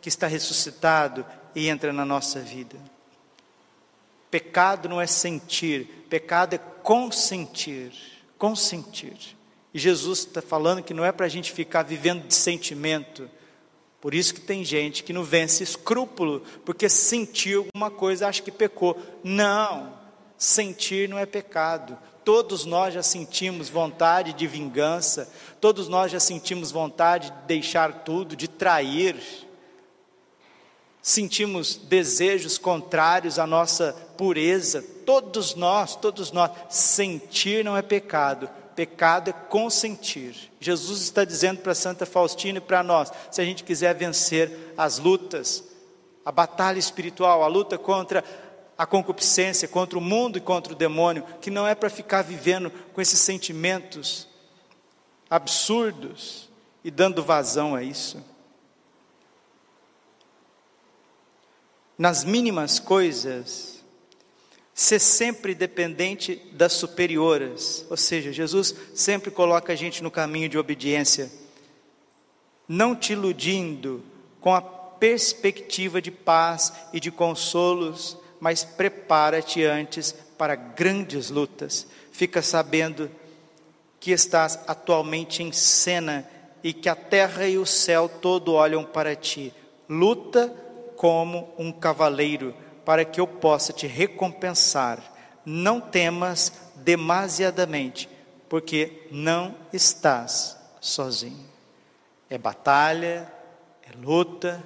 que 0.00 0.08
está 0.08 0.26
ressuscitado 0.26 1.26
e 1.54 1.68
entra 1.68 1.92
na 1.92 2.06
nossa 2.06 2.40
vida. 2.40 2.78
Pecado 4.30 4.88
não 4.88 4.98
é 4.98 5.06
sentir, 5.06 6.06
pecado 6.08 6.54
é 6.54 6.58
consentir. 6.82 7.92
Consentir. 8.38 9.36
E 9.74 9.78
Jesus 9.78 10.20
está 10.20 10.40
falando 10.40 10.82
que 10.82 10.94
não 10.94 11.04
é 11.04 11.12
para 11.12 11.26
a 11.26 11.28
gente 11.28 11.52
ficar 11.52 11.82
vivendo 11.82 12.26
de 12.26 12.34
sentimento. 12.34 13.28
Por 14.00 14.14
isso 14.14 14.32
que 14.32 14.40
tem 14.40 14.64
gente 14.64 15.04
que 15.04 15.12
não 15.12 15.22
vence 15.22 15.62
escrúpulo, 15.62 16.42
porque 16.64 16.88
sentiu 16.88 17.66
alguma 17.66 17.90
coisa, 17.90 18.26
acha 18.26 18.40
que 18.40 18.50
pecou. 18.50 18.98
Não, 19.22 19.97
sentir 20.38 21.08
não 21.08 21.18
é 21.18 21.26
pecado. 21.26 21.98
Todos 22.24 22.64
nós 22.64 22.94
já 22.94 23.02
sentimos 23.02 23.68
vontade 23.68 24.32
de 24.32 24.46
vingança, 24.46 25.30
todos 25.60 25.88
nós 25.88 26.12
já 26.12 26.20
sentimos 26.20 26.70
vontade 26.70 27.30
de 27.30 27.46
deixar 27.46 28.04
tudo, 28.04 28.36
de 28.36 28.46
trair. 28.46 29.16
Sentimos 31.02 31.76
desejos 31.76 32.58
contrários 32.58 33.38
à 33.38 33.46
nossa 33.46 33.96
pureza, 34.16 34.84
todos 35.06 35.54
nós, 35.54 35.96
todos 35.96 36.30
nós. 36.30 36.50
Sentir 36.68 37.64
não 37.64 37.76
é 37.76 37.82
pecado, 37.82 38.48
pecado 38.76 39.30
é 39.30 39.32
consentir. 39.32 40.52
Jesus 40.60 41.00
está 41.00 41.24
dizendo 41.24 41.62
para 41.62 41.74
Santa 41.74 42.04
Faustina 42.04 42.58
e 42.58 42.60
para 42.60 42.82
nós: 42.82 43.10
se 43.30 43.40
a 43.40 43.44
gente 43.44 43.64
quiser 43.64 43.94
vencer 43.94 44.74
as 44.76 44.98
lutas, 44.98 45.64
a 46.26 46.30
batalha 46.30 46.78
espiritual, 46.78 47.42
a 47.42 47.46
luta 47.46 47.78
contra 47.78 48.22
a 48.78 48.86
concupiscência, 48.86 49.66
contra 49.66 49.98
o 49.98 50.02
mundo 50.02 50.38
e 50.38 50.40
contra 50.40 50.72
o 50.72 50.76
demônio, 50.76 51.24
que 51.40 51.50
não 51.50 51.66
é 51.66 51.74
para 51.74 51.90
ficar 51.90 52.22
vivendo 52.22 52.70
com 52.92 53.00
esses 53.00 53.18
sentimentos 53.18 54.28
absurdos 55.28 56.48
e 56.84 56.90
dando 56.90 57.22
vazão 57.22 57.74
a 57.74 57.82
isso. 57.82 58.24
Nas 61.98 62.22
mínimas 62.22 62.78
coisas, 62.78 63.84
ser 64.72 65.00
sempre 65.00 65.56
dependente 65.56 66.36
das 66.52 66.74
superioras, 66.74 67.84
ou 67.90 67.96
seja, 67.96 68.32
Jesus 68.32 68.72
sempre 68.94 69.32
coloca 69.32 69.72
a 69.72 69.76
gente 69.76 70.04
no 70.04 70.10
caminho 70.10 70.48
de 70.48 70.56
obediência, 70.56 71.32
não 72.68 72.94
te 72.94 73.14
iludindo 73.14 74.04
com 74.40 74.54
a 74.54 74.62
perspectiva 74.62 76.00
de 76.00 76.12
paz 76.12 76.72
e 76.92 77.00
de 77.00 77.10
consolos 77.10 78.16
mas 78.40 78.64
prepara-te 78.64 79.64
antes 79.64 80.12
para 80.36 80.54
grandes 80.54 81.30
lutas. 81.30 81.86
Fica 82.12 82.40
sabendo 82.42 83.10
que 84.00 84.12
estás 84.12 84.60
atualmente 84.66 85.42
em 85.42 85.52
cena 85.52 86.28
e 86.62 86.72
que 86.72 86.88
a 86.88 86.94
terra 86.94 87.46
e 87.46 87.58
o 87.58 87.66
céu 87.66 88.08
todo 88.08 88.54
olham 88.54 88.84
para 88.84 89.14
ti. 89.16 89.52
Luta 89.88 90.54
como 90.96 91.52
um 91.58 91.72
cavaleiro 91.72 92.54
para 92.84 93.04
que 93.04 93.20
eu 93.20 93.26
possa 93.26 93.72
te 93.72 93.86
recompensar. 93.86 95.00
Não 95.44 95.80
temas 95.80 96.52
demasiadamente, 96.76 98.08
porque 98.48 99.06
não 99.10 99.54
estás 99.72 100.58
sozinho. 100.80 101.48
É 102.30 102.36
batalha, 102.36 103.32
é 103.82 103.96
luta. 103.96 104.62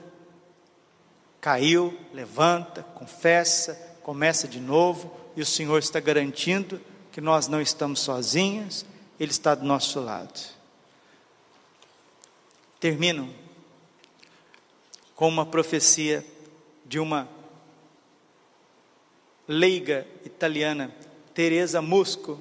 Caiu, 1.43 1.95
levanta, 2.15 2.83
confessa, 2.95 3.75
começa 4.05 4.47
de 4.47 4.61
novo, 4.61 5.13
e 5.35 5.43
o 5.43 5.47
Senhor 5.47 5.81
está 5.81 5.99
garantindo 5.99 6.81
que 7.11 7.21
nós 7.21 7.49
não 7.49 7.61
estamos 7.61 7.99
sozinhos, 7.99 8.87
Ele 9.19 9.33
está 9.33 9.57
do 9.57 9.67
nosso 9.67 9.99
lado. 9.99 10.41
Termino 12.79 13.29
com 15.17 15.27
uma 15.27 15.45
profecia 15.45 16.25
de 16.87 17.01
uma 17.01 17.29
leiga 19.49 20.07
italiana, 20.25 20.95
Teresa 21.35 21.83
Musco. 21.83 22.39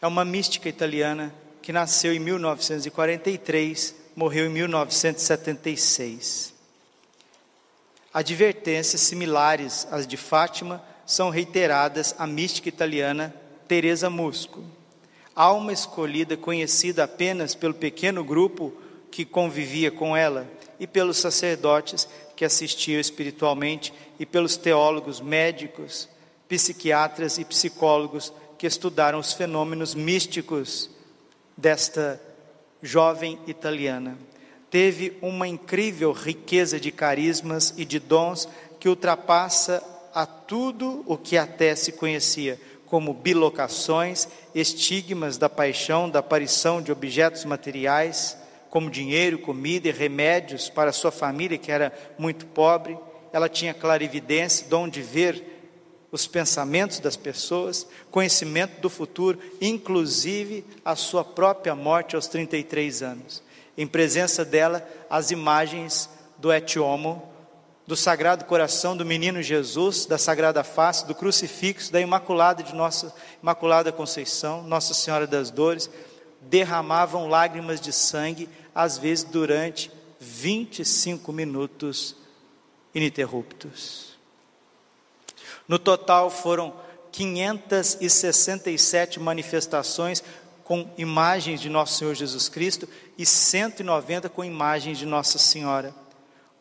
É 0.00 0.06
uma 0.06 0.24
mística 0.24 0.66
italiana 0.66 1.30
que 1.60 1.74
nasceu 1.74 2.14
em 2.14 2.18
1943, 2.18 3.94
morreu 4.16 4.46
em 4.46 4.50
1976. 4.50 6.51
Advertências 8.12 9.00
similares 9.00 9.86
às 9.90 10.06
de 10.06 10.16
Fátima 10.16 10.84
são 11.06 11.30
reiteradas 11.30 12.14
à 12.18 12.26
mística 12.26 12.68
italiana 12.68 13.34
Teresa 13.66 14.10
Musco. 14.10 14.62
Alma 15.34 15.72
escolhida 15.72 16.36
conhecida 16.36 17.04
apenas 17.04 17.54
pelo 17.54 17.72
pequeno 17.72 18.22
grupo 18.22 18.72
que 19.10 19.24
convivia 19.24 19.90
com 19.90 20.14
ela 20.14 20.46
e 20.78 20.86
pelos 20.86 21.16
sacerdotes 21.16 22.06
que 22.36 22.44
assistiam 22.44 23.00
espiritualmente 23.00 23.94
e 24.18 24.26
pelos 24.26 24.56
teólogos, 24.56 25.20
médicos, 25.20 26.08
psiquiatras 26.48 27.38
e 27.38 27.44
psicólogos 27.44 28.32
que 28.58 28.66
estudaram 28.66 29.18
os 29.18 29.32
fenômenos 29.32 29.94
místicos 29.94 30.90
desta 31.56 32.20
jovem 32.82 33.38
italiana. 33.46 34.18
Teve 34.72 35.18
uma 35.20 35.46
incrível 35.46 36.12
riqueza 36.12 36.80
de 36.80 36.90
carismas 36.90 37.74
e 37.76 37.84
de 37.84 37.98
dons 37.98 38.48
que 38.80 38.88
ultrapassa 38.88 39.84
a 40.14 40.24
tudo 40.24 41.04
o 41.06 41.18
que 41.18 41.36
até 41.36 41.76
se 41.76 41.92
conhecia, 41.92 42.58
como 42.86 43.12
bilocações, 43.12 44.26
estigmas 44.54 45.36
da 45.36 45.50
paixão, 45.50 46.08
da 46.08 46.20
aparição 46.20 46.80
de 46.80 46.90
objetos 46.90 47.44
materiais, 47.44 48.34
como 48.70 48.88
dinheiro, 48.88 49.38
comida 49.38 49.88
e 49.88 49.92
remédios 49.92 50.70
para 50.70 50.90
sua 50.90 51.10
família, 51.12 51.58
que 51.58 51.70
era 51.70 51.92
muito 52.18 52.46
pobre. 52.46 52.96
Ela 53.30 53.50
tinha 53.50 53.74
clarividência, 53.74 54.68
dom 54.70 54.88
de 54.88 55.02
ver 55.02 55.44
os 56.10 56.26
pensamentos 56.26 56.98
das 56.98 57.14
pessoas, 57.14 57.86
conhecimento 58.10 58.80
do 58.80 58.88
futuro, 58.88 59.38
inclusive 59.60 60.64
a 60.82 60.96
sua 60.96 61.22
própria 61.22 61.74
morte 61.74 62.16
aos 62.16 62.26
33 62.26 63.02
anos. 63.02 63.51
Em 63.76 63.86
presença 63.86 64.44
dela, 64.44 64.86
as 65.08 65.30
imagens 65.30 66.10
do 66.38 66.52
Etiomo, 66.52 67.32
do 67.86 67.96
Sagrado 67.96 68.44
Coração 68.44 68.96
do 68.96 69.04
Menino 69.04 69.42
Jesus, 69.42 70.06
da 70.06 70.18
Sagrada 70.18 70.62
Face, 70.62 71.06
do 71.06 71.14
Crucifixo, 71.14 71.92
da 71.92 72.00
Imaculada 72.00 72.62
de 72.62 72.74
Nossa 72.74 73.14
Imaculada 73.42 73.92
Conceição, 73.92 74.62
Nossa 74.62 74.94
Senhora 74.94 75.26
das 75.26 75.50
Dores, 75.50 75.90
derramavam 76.40 77.28
lágrimas 77.28 77.80
de 77.80 77.92
sangue 77.92 78.48
às 78.74 78.98
vezes 78.98 79.24
durante 79.24 79.90
25 80.20 81.32
minutos 81.32 82.16
ininterruptos. 82.94 84.12
No 85.66 85.78
total 85.78 86.30
foram 86.30 86.74
567 87.10 89.20
manifestações 89.20 90.22
com 90.64 90.88
imagens 90.96 91.60
de 91.60 91.68
Nosso 91.68 91.98
Senhor 91.98 92.14
Jesus 92.14 92.48
Cristo 92.48 92.88
e 93.18 93.26
190 93.26 94.28
com 94.28 94.44
imagens 94.44 94.98
de 94.98 95.06
Nossa 95.06 95.38
Senhora. 95.38 95.94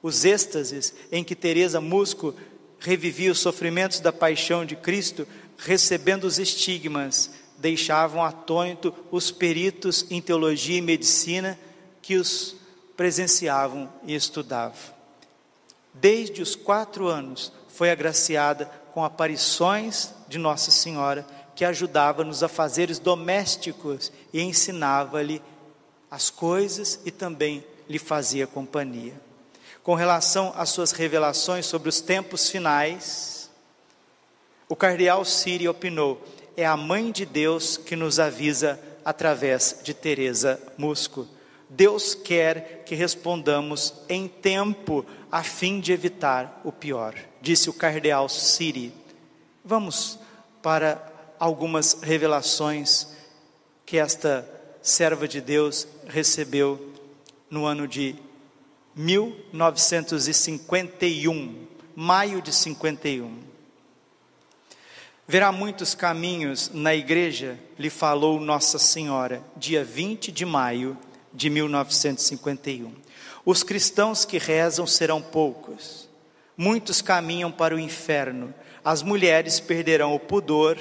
Os 0.02 0.26
êxtases 0.26 0.94
em 1.12 1.24
que 1.24 1.36
Teresa 1.36 1.80
Musco 1.80 2.34
revivia 2.80 3.32
os 3.32 3.40
sofrimentos 3.40 4.00
da 4.00 4.12
paixão 4.12 4.66
de 4.66 4.76
Cristo, 4.76 5.28
recebendo 5.58 6.24
os 6.24 6.40
estigmas, 6.40 7.30
deixavam 7.58 8.24
atônito 8.24 8.94
os 9.12 9.30
peritos 9.30 10.06
em 10.10 10.20
teologia 10.20 10.78
e 10.78 10.82
medicina 10.82 11.58
que 12.02 12.16
os 12.16 12.56
presenciavam 12.98 13.92
e 14.04 14.16
estudavam. 14.16 14.76
Desde 15.94 16.42
os 16.42 16.56
quatro 16.56 17.08
anos 17.08 17.54
foi 17.68 17.92
agraciada 17.92 18.66
com 18.94 19.04
aparições 19.04 20.14
de 20.28 20.38
Nossa 20.38 20.72
Senhora, 20.72 21.26
que 21.62 21.66
ajudava 21.66 22.24
nos 22.24 22.42
afazeres 22.42 22.98
domésticos 22.98 24.12
e 24.34 24.42
ensinava-lhe 24.42 25.40
as 26.10 26.28
coisas 26.32 27.00
e 27.06 27.12
também 27.12 27.64
lhe 27.88 28.00
fazia 28.00 28.48
companhia. 28.48 29.14
Com 29.84 29.94
relação 29.94 30.52
às 30.58 30.70
suas 30.70 30.92
revelações 30.92 31.68
sobre 31.68 31.88
os 31.88 32.02
tempos 32.02 32.50
finais, 32.50 33.48
o 34.68 34.76
cardeal 34.76 35.24
Siri 35.24 35.68
opinou: 35.68 36.20
é 36.58 36.66
a 36.66 36.76
mãe 36.76 37.12
de 37.12 37.28
Deus 37.28 37.78
que 37.78 37.96
nos 37.96 38.20
avisa 38.20 38.80
através 39.06 39.82
de 39.84 39.94
Teresa 39.94 40.60
Musco. 40.80 41.28
Deus 41.70 42.16
quer 42.16 42.82
que 42.88 42.96
respondamos 42.96 43.94
em 44.10 44.28
tempo 44.28 45.06
a 45.32 45.44
fim 45.44 45.80
de 45.80 45.94
evitar 45.94 46.60
o 46.64 46.72
pior, 46.72 47.14
disse 47.40 47.70
o 47.70 47.74
cardeal 47.74 48.28
Siri. 48.28 48.92
Vamos 49.64 50.18
para 50.60 51.11
algumas 51.42 51.98
revelações 52.04 53.08
que 53.84 53.98
esta 53.98 54.48
serva 54.80 55.28
de 55.28 55.42
Deus 55.42 55.88
recebeu 56.06 56.94
no 57.50 57.66
ano 57.66 57.88
de 57.88 58.16
1951, 58.96 61.68
maio 61.96 62.44
de 62.44 62.54
51. 62.54 63.40
Verá 65.28 65.52
muitos 65.52 65.96
caminhos 65.96 66.70
na 66.72 66.94
igreja, 66.94 67.58
lhe 67.80 67.90
falou 67.90 68.40
Nossa 68.40 68.78
Senhora, 68.78 69.44
dia 69.58 69.84
20 69.84 70.32
de 70.32 70.46
maio 70.46 70.96
de 71.34 71.50
1951. 71.50 72.94
Os 73.44 73.64
cristãos 73.64 74.26
que 74.26 74.38
rezam 74.38 74.86
serão 74.86 75.20
poucos. 75.20 76.08
Muitos 76.56 77.02
caminham 77.02 77.52
para 77.52 77.76
o 77.76 77.80
inferno. 77.80 78.54
As 78.86 79.02
mulheres 79.02 79.60
perderão 79.60 80.14
o 80.14 80.20
pudor 80.20 80.78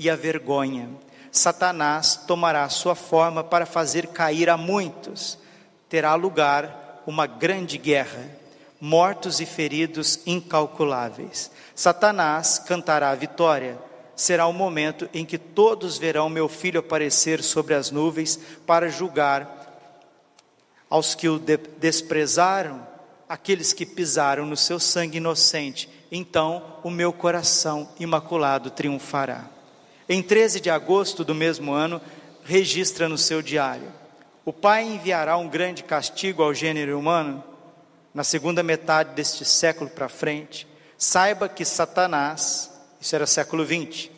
e 0.00 0.08
a 0.08 0.16
vergonha. 0.16 0.88
Satanás 1.30 2.16
tomará 2.26 2.66
sua 2.70 2.94
forma 2.94 3.44
para 3.44 3.66
fazer 3.66 4.06
cair 4.08 4.48
a 4.48 4.56
muitos. 4.56 5.38
Terá 5.90 6.14
lugar 6.14 7.02
uma 7.06 7.26
grande 7.26 7.76
guerra, 7.76 8.26
mortos 8.80 9.40
e 9.40 9.46
feridos 9.46 10.20
incalculáveis. 10.26 11.50
Satanás 11.74 12.58
cantará 12.58 13.10
a 13.10 13.14
vitória. 13.14 13.78
Será 14.16 14.46
o 14.46 14.52
momento 14.54 15.08
em 15.12 15.24
que 15.24 15.36
todos 15.36 15.98
verão 15.98 16.30
meu 16.30 16.48
filho 16.48 16.80
aparecer 16.80 17.42
sobre 17.42 17.74
as 17.74 17.90
nuvens 17.90 18.40
para 18.66 18.88
julgar 18.88 19.58
aos 20.88 21.14
que 21.14 21.28
o 21.28 21.38
de 21.38 21.56
desprezaram, 21.56 22.86
aqueles 23.28 23.72
que 23.72 23.86
pisaram 23.86 24.44
no 24.44 24.56
seu 24.56 24.80
sangue 24.80 25.18
inocente, 25.18 25.88
então 26.10 26.78
o 26.82 26.90
meu 26.90 27.12
coração 27.12 27.88
imaculado 28.00 28.70
triunfará. 28.70 29.59
Em 30.12 30.20
13 30.20 30.58
de 30.58 30.68
agosto 30.68 31.24
do 31.24 31.36
mesmo 31.36 31.72
ano, 31.72 32.00
registra 32.42 33.08
no 33.08 33.16
seu 33.16 33.40
diário: 33.40 33.86
O 34.44 34.52
Pai 34.52 34.82
enviará 34.82 35.36
um 35.36 35.48
grande 35.48 35.84
castigo 35.84 36.42
ao 36.42 36.52
gênero 36.52 36.98
humano 36.98 37.44
na 38.12 38.24
segunda 38.24 38.60
metade 38.60 39.14
deste 39.14 39.44
século 39.44 39.88
para 39.88 40.08
frente. 40.08 40.66
Saiba 40.98 41.48
que 41.48 41.64
Satanás, 41.64 42.72
isso 43.00 43.14
era 43.14 43.24
século 43.24 43.64
20, 43.64 44.10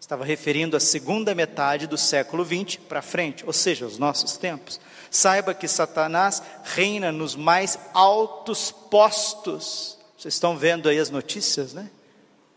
estava 0.00 0.24
referindo 0.24 0.76
à 0.76 0.80
segunda 0.80 1.32
metade 1.32 1.86
do 1.86 1.96
século 1.96 2.44
20 2.44 2.80
para 2.80 3.00
frente, 3.00 3.46
ou 3.46 3.52
seja, 3.52 3.86
os 3.86 3.98
nossos 3.98 4.36
tempos. 4.36 4.80
Saiba 5.12 5.54
que 5.54 5.68
Satanás 5.68 6.42
reina 6.64 7.12
nos 7.12 7.36
mais 7.36 7.78
altos 7.94 8.72
postos. 8.72 9.96
Vocês 10.18 10.34
estão 10.34 10.56
vendo 10.56 10.88
aí 10.88 10.98
as 10.98 11.08
notícias, 11.08 11.72
né? 11.72 11.88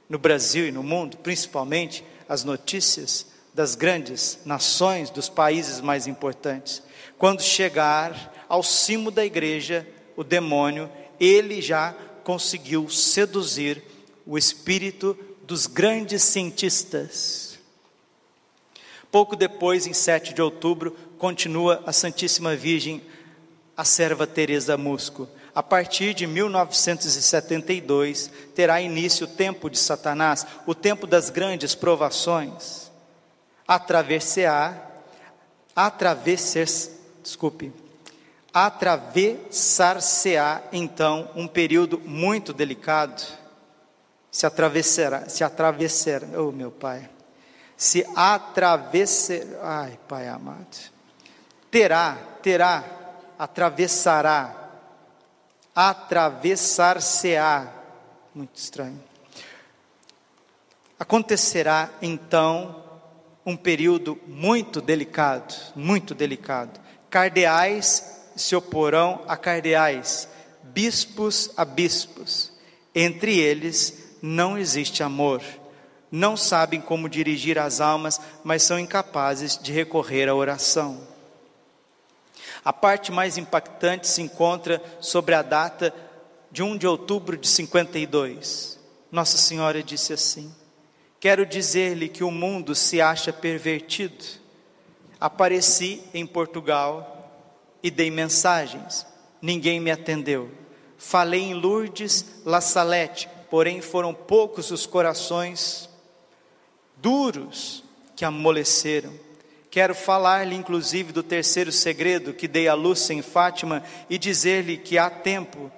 No 0.10 0.18
Brasil 0.18 0.68
e 0.68 0.72
no 0.72 0.82
mundo, 0.82 1.18
principalmente 1.18 2.04
as 2.30 2.44
notícias 2.44 3.26
das 3.56 3.74
grandes 3.74 4.38
nações, 4.46 5.10
dos 5.10 5.28
países 5.28 5.82
mais 5.82 6.06
importantes. 6.06 6.84
Quando 7.18 7.42
chegar 7.42 8.46
ao 8.48 8.62
cimo 8.62 9.10
da 9.10 9.26
igreja, 9.26 9.86
o 10.16 10.24
demônio, 10.24 10.90
ele 11.20 11.60
já 11.62 11.96
conseguiu 12.24 12.88
seduzir 12.88 13.84
o 14.26 14.38
espírito 14.38 15.18
dos 15.42 15.66
grandes 15.66 16.22
cientistas. 16.22 17.58
Pouco 19.12 19.36
depois, 19.36 19.88
em 19.88 19.94
7 19.94 20.36
de 20.36 20.42
outubro, 20.42 20.96
continua 21.18 21.82
a 21.86 21.92
Santíssima 21.92 22.56
Virgem, 22.56 23.02
a 23.76 23.84
serva 23.84 24.28
Teresa 24.28 24.78
Musco. 24.78 25.28
A 25.60 25.62
partir 25.62 26.14
de 26.14 26.26
1972, 26.26 28.32
terá 28.56 28.80
início 28.80 29.26
o 29.26 29.30
tempo 29.30 29.70
de 29.70 29.78
Satanás, 29.78 30.48
o 30.66 30.74
tempo 30.74 31.06
das 31.06 31.30
grandes 31.30 31.76
provações. 31.76 32.90
Atravessar, 33.68 35.04
atravessar, 35.76 36.64
desculpe, 37.22 37.74
atravessar-se-á 38.54 40.62
então 40.72 41.30
um 41.36 41.46
período 41.46 42.00
muito 42.06 42.54
delicado. 42.54 43.22
Se 44.32 44.46
atravessará, 44.46 45.28
se 45.28 45.44
atravessar, 45.44 46.22
oh 46.38 46.54
meu 46.54 46.72
Pai, 46.72 47.10
se 47.76 48.08
atravessar, 48.16 49.42
ai 49.62 50.00
Pai 50.08 50.30
amado, 50.30 50.78
terá, 51.70 52.18
terá, 52.42 52.86
atravessará, 53.38 54.59
atravessar-se-á, 55.88 57.74
muito 58.36 58.58
estranho. 58.58 59.02
Acontecerá 61.00 61.90
então 62.02 62.84
um 63.46 63.56
período 63.56 64.20
muito 64.28 64.82
delicado, 64.82 65.56
muito 65.78 66.14
delicado. 66.14 66.78
Cardeais 67.10 68.32
se 68.36 68.58
oporão 68.58 69.24
a 69.26 69.38
cardeais, 69.38 70.28
bispos 70.64 71.50
a 71.56 71.64
bispos. 71.64 72.52
Entre 72.94 73.40
eles 73.40 74.18
não 74.22 74.58
existe 74.58 75.02
amor. 75.02 75.42
Não 76.12 76.36
sabem 76.36 76.82
como 76.82 77.08
dirigir 77.08 77.58
as 77.58 77.80
almas, 77.80 78.20
mas 78.44 78.64
são 78.64 78.78
incapazes 78.78 79.58
de 79.58 79.72
recorrer 79.72 80.28
à 80.28 80.36
oração. 80.36 81.09
A 82.64 82.74
parte 82.74 83.12
mais 83.12 83.38
impactante 83.38 84.08
se 84.08 84.22
encontra 84.22 84.82
sobre 85.00 85.34
a 85.34 85.42
data 85.42 85.94
de 86.52 86.62
1 86.64 86.78
de 86.78 86.88
outubro 86.88 87.38
de 87.38 87.48
52. 87.48 88.80
Nossa 89.12 89.38
Senhora 89.38 89.82
disse 89.82 90.14
assim: 90.14 90.54
Quero 91.20 91.46
dizer-lhe 91.46 92.10
que 92.10 92.24
o 92.24 92.32
mundo 92.32 92.76
se 92.76 93.02
acha 93.02 93.32
pervertido. 93.34 94.24
Apareci 95.20 96.02
em 96.14 96.26
Portugal 96.26 97.32
e 97.84 97.92
dei 97.92 98.10
mensagens, 98.10 99.06
ninguém 99.42 99.80
me 99.80 99.92
atendeu. 99.92 100.50
Falei 100.98 101.42
em 101.42 101.54
Lourdes, 101.54 102.26
La 102.46 102.62
Salette, 102.62 103.30
porém 103.50 103.82
foram 103.82 104.14
poucos 104.14 104.72
os 104.72 104.86
corações 104.86 105.90
duros 106.98 107.84
que 108.16 108.26
amoleceram. 108.26 109.14
Quero 109.72 109.94
falar-lhe 109.94 110.56
inclusive 110.56 111.12
do 111.12 111.22
terceiro 111.22 111.72
segredo 111.72 112.34
que 112.34 112.48
dei 112.48 112.68
à 112.68 112.74
Lúcia 112.74 113.14
em 113.14 113.22
Fátima 113.22 113.84
e 114.10 114.18
dizer-lhe 114.18 114.78
que 114.78 114.98
há 114.98 115.10
tempo 115.10 115.72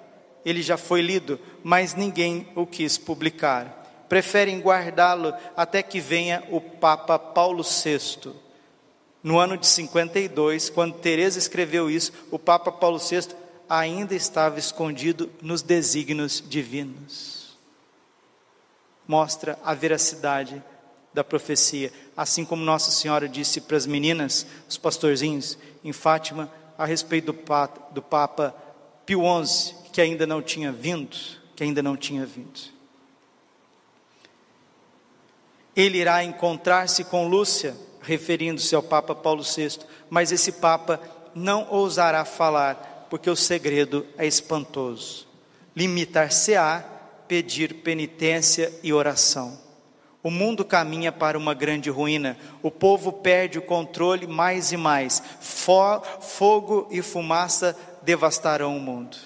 ele 0.44 0.62
já 0.62 0.76
foi 0.76 1.02
lido, 1.02 1.38
mas 1.62 1.94
ninguém 1.94 2.48
o 2.54 2.66
quis 2.66 2.98
publicar. 2.98 4.06
Preferem 4.08 4.60
guardá-lo 4.60 5.34
até 5.56 5.82
que 5.82 6.00
venha 6.00 6.42
o 6.50 6.60
Papa 6.60 7.18
Paulo 7.18 7.62
VI 7.62 8.32
no 9.22 9.38
ano 9.38 9.56
de 9.56 9.66
52, 9.66 10.68
quando 10.68 10.98
Teresa 10.98 11.38
escreveu 11.38 11.88
isso, 11.88 12.12
o 12.30 12.38
Papa 12.38 12.72
Paulo 12.72 12.98
VI 12.98 13.28
ainda 13.68 14.14
estava 14.14 14.58
escondido 14.58 15.30
nos 15.40 15.62
desígnios 15.62 16.42
divinos. 16.46 17.56
Mostra 19.06 19.58
a 19.64 19.74
veracidade 19.74 20.62
da 21.12 21.22
profecia, 21.22 21.92
assim 22.16 22.44
como 22.44 22.64
Nossa 22.64 22.90
Senhora 22.90 23.28
disse 23.28 23.60
para 23.60 23.76
as 23.76 23.86
meninas, 23.86 24.46
os 24.68 24.78
pastorzinhos, 24.78 25.58
em 25.84 25.92
Fátima, 25.92 26.50
a 26.76 26.86
respeito 26.86 27.26
do 27.26 27.34
Papa, 27.34 27.92
do 27.92 28.02
Papa 28.02 28.54
Pio 29.04 29.22
XI, 29.44 29.74
que 29.92 30.00
ainda 30.00 30.26
não 30.26 30.40
tinha 30.40 30.72
vindo, 30.72 31.16
que 31.54 31.62
ainda 31.62 31.82
não 31.82 31.96
tinha 31.96 32.24
vindo. 32.24 32.60
Ele 35.74 35.98
irá 35.98 36.22
encontrar-se 36.22 37.04
com 37.04 37.28
Lúcia, 37.28 37.76
referindo-se 38.00 38.74
ao 38.74 38.82
Papa 38.82 39.14
Paulo 39.14 39.42
VI, 39.42 39.80
mas 40.10 40.32
esse 40.32 40.52
Papa 40.52 41.00
não 41.34 41.66
ousará 41.70 42.24
falar, 42.24 43.06
porque 43.08 43.30
o 43.30 43.36
segredo 43.36 44.06
é 44.18 44.26
espantoso. 44.26 45.26
Limitar-se-á 45.74 46.84
pedir 47.26 47.76
penitência 47.76 48.72
e 48.82 48.92
oração. 48.92 49.58
O 50.22 50.30
mundo 50.30 50.64
caminha 50.64 51.10
para 51.10 51.36
uma 51.36 51.52
grande 51.52 51.90
ruína, 51.90 52.36
o 52.62 52.70
povo 52.70 53.12
perde 53.12 53.58
o 53.58 53.62
controle 53.62 54.26
mais 54.26 54.70
e 54.70 54.76
mais, 54.76 55.20
fogo 56.20 56.86
e 56.90 57.02
fumaça 57.02 57.76
devastarão 58.02 58.76
o 58.76 58.80
mundo. 58.80 59.16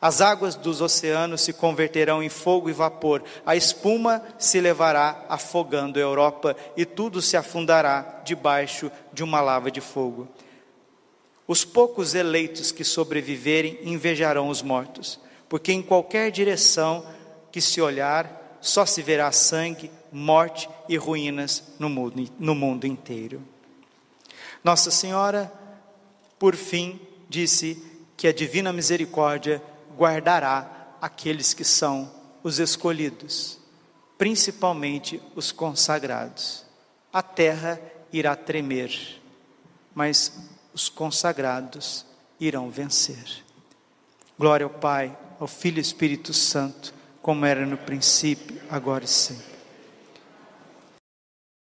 As 0.00 0.20
águas 0.20 0.54
dos 0.54 0.80
oceanos 0.80 1.40
se 1.40 1.52
converterão 1.52 2.22
em 2.22 2.28
fogo 2.28 2.70
e 2.70 2.72
vapor, 2.72 3.24
a 3.44 3.56
espuma 3.56 4.22
se 4.38 4.60
levará 4.60 5.24
afogando 5.28 5.98
a 5.98 6.02
Europa 6.02 6.54
e 6.76 6.84
tudo 6.84 7.20
se 7.20 7.36
afundará 7.36 8.20
debaixo 8.24 8.92
de 9.12 9.24
uma 9.24 9.40
lava 9.40 9.72
de 9.72 9.80
fogo. 9.80 10.28
Os 11.48 11.64
poucos 11.64 12.14
eleitos 12.14 12.70
que 12.70 12.84
sobreviverem 12.84 13.80
invejarão 13.82 14.48
os 14.48 14.62
mortos, 14.62 15.18
porque 15.48 15.72
em 15.72 15.82
qualquer 15.82 16.30
direção 16.30 17.04
que 17.50 17.60
se 17.60 17.80
olhar, 17.80 18.37
só 18.60 18.84
se 18.84 19.02
verá 19.02 19.30
sangue, 19.32 19.90
morte 20.12 20.68
e 20.88 20.96
ruínas 20.96 21.62
no 21.78 21.88
mundo, 21.88 22.30
no 22.38 22.54
mundo 22.54 22.86
inteiro. 22.86 23.42
Nossa 24.62 24.90
Senhora, 24.90 25.52
por 26.38 26.56
fim, 26.56 27.00
disse 27.28 27.82
que 28.16 28.26
a 28.26 28.32
divina 28.32 28.72
misericórdia 28.72 29.62
guardará 29.96 30.96
aqueles 31.00 31.54
que 31.54 31.64
são 31.64 32.10
os 32.42 32.58
escolhidos, 32.58 33.58
principalmente 34.16 35.22
os 35.34 35.52
consagrados. 35.52 36.64
A 37.12 37.22
terra 37.22 37.80
irá 38.12 38.34
tremer, 38.34 39.20
mas 39.94 40.32
os 40.72 40.88
consagrados 40.88 42.04
irão 42.40 42.70
vencer. 42.70 43.44
Glória 44.38 44.64
ao 44.64 44.70
Pai, 44.70 45.16
ao 45.40 45.46
Filho 45.46 45.78
e 45.78 45.80
Espírito 45.80 46.32
Santo, 46.32 46.94
como 47.22 47.44
era 47.46 47.64
no 47.66 47.76
princípio, 47.76 48.60
agora 48.70 49.04
e 49.04 49.08
sempre. 49.08 49.47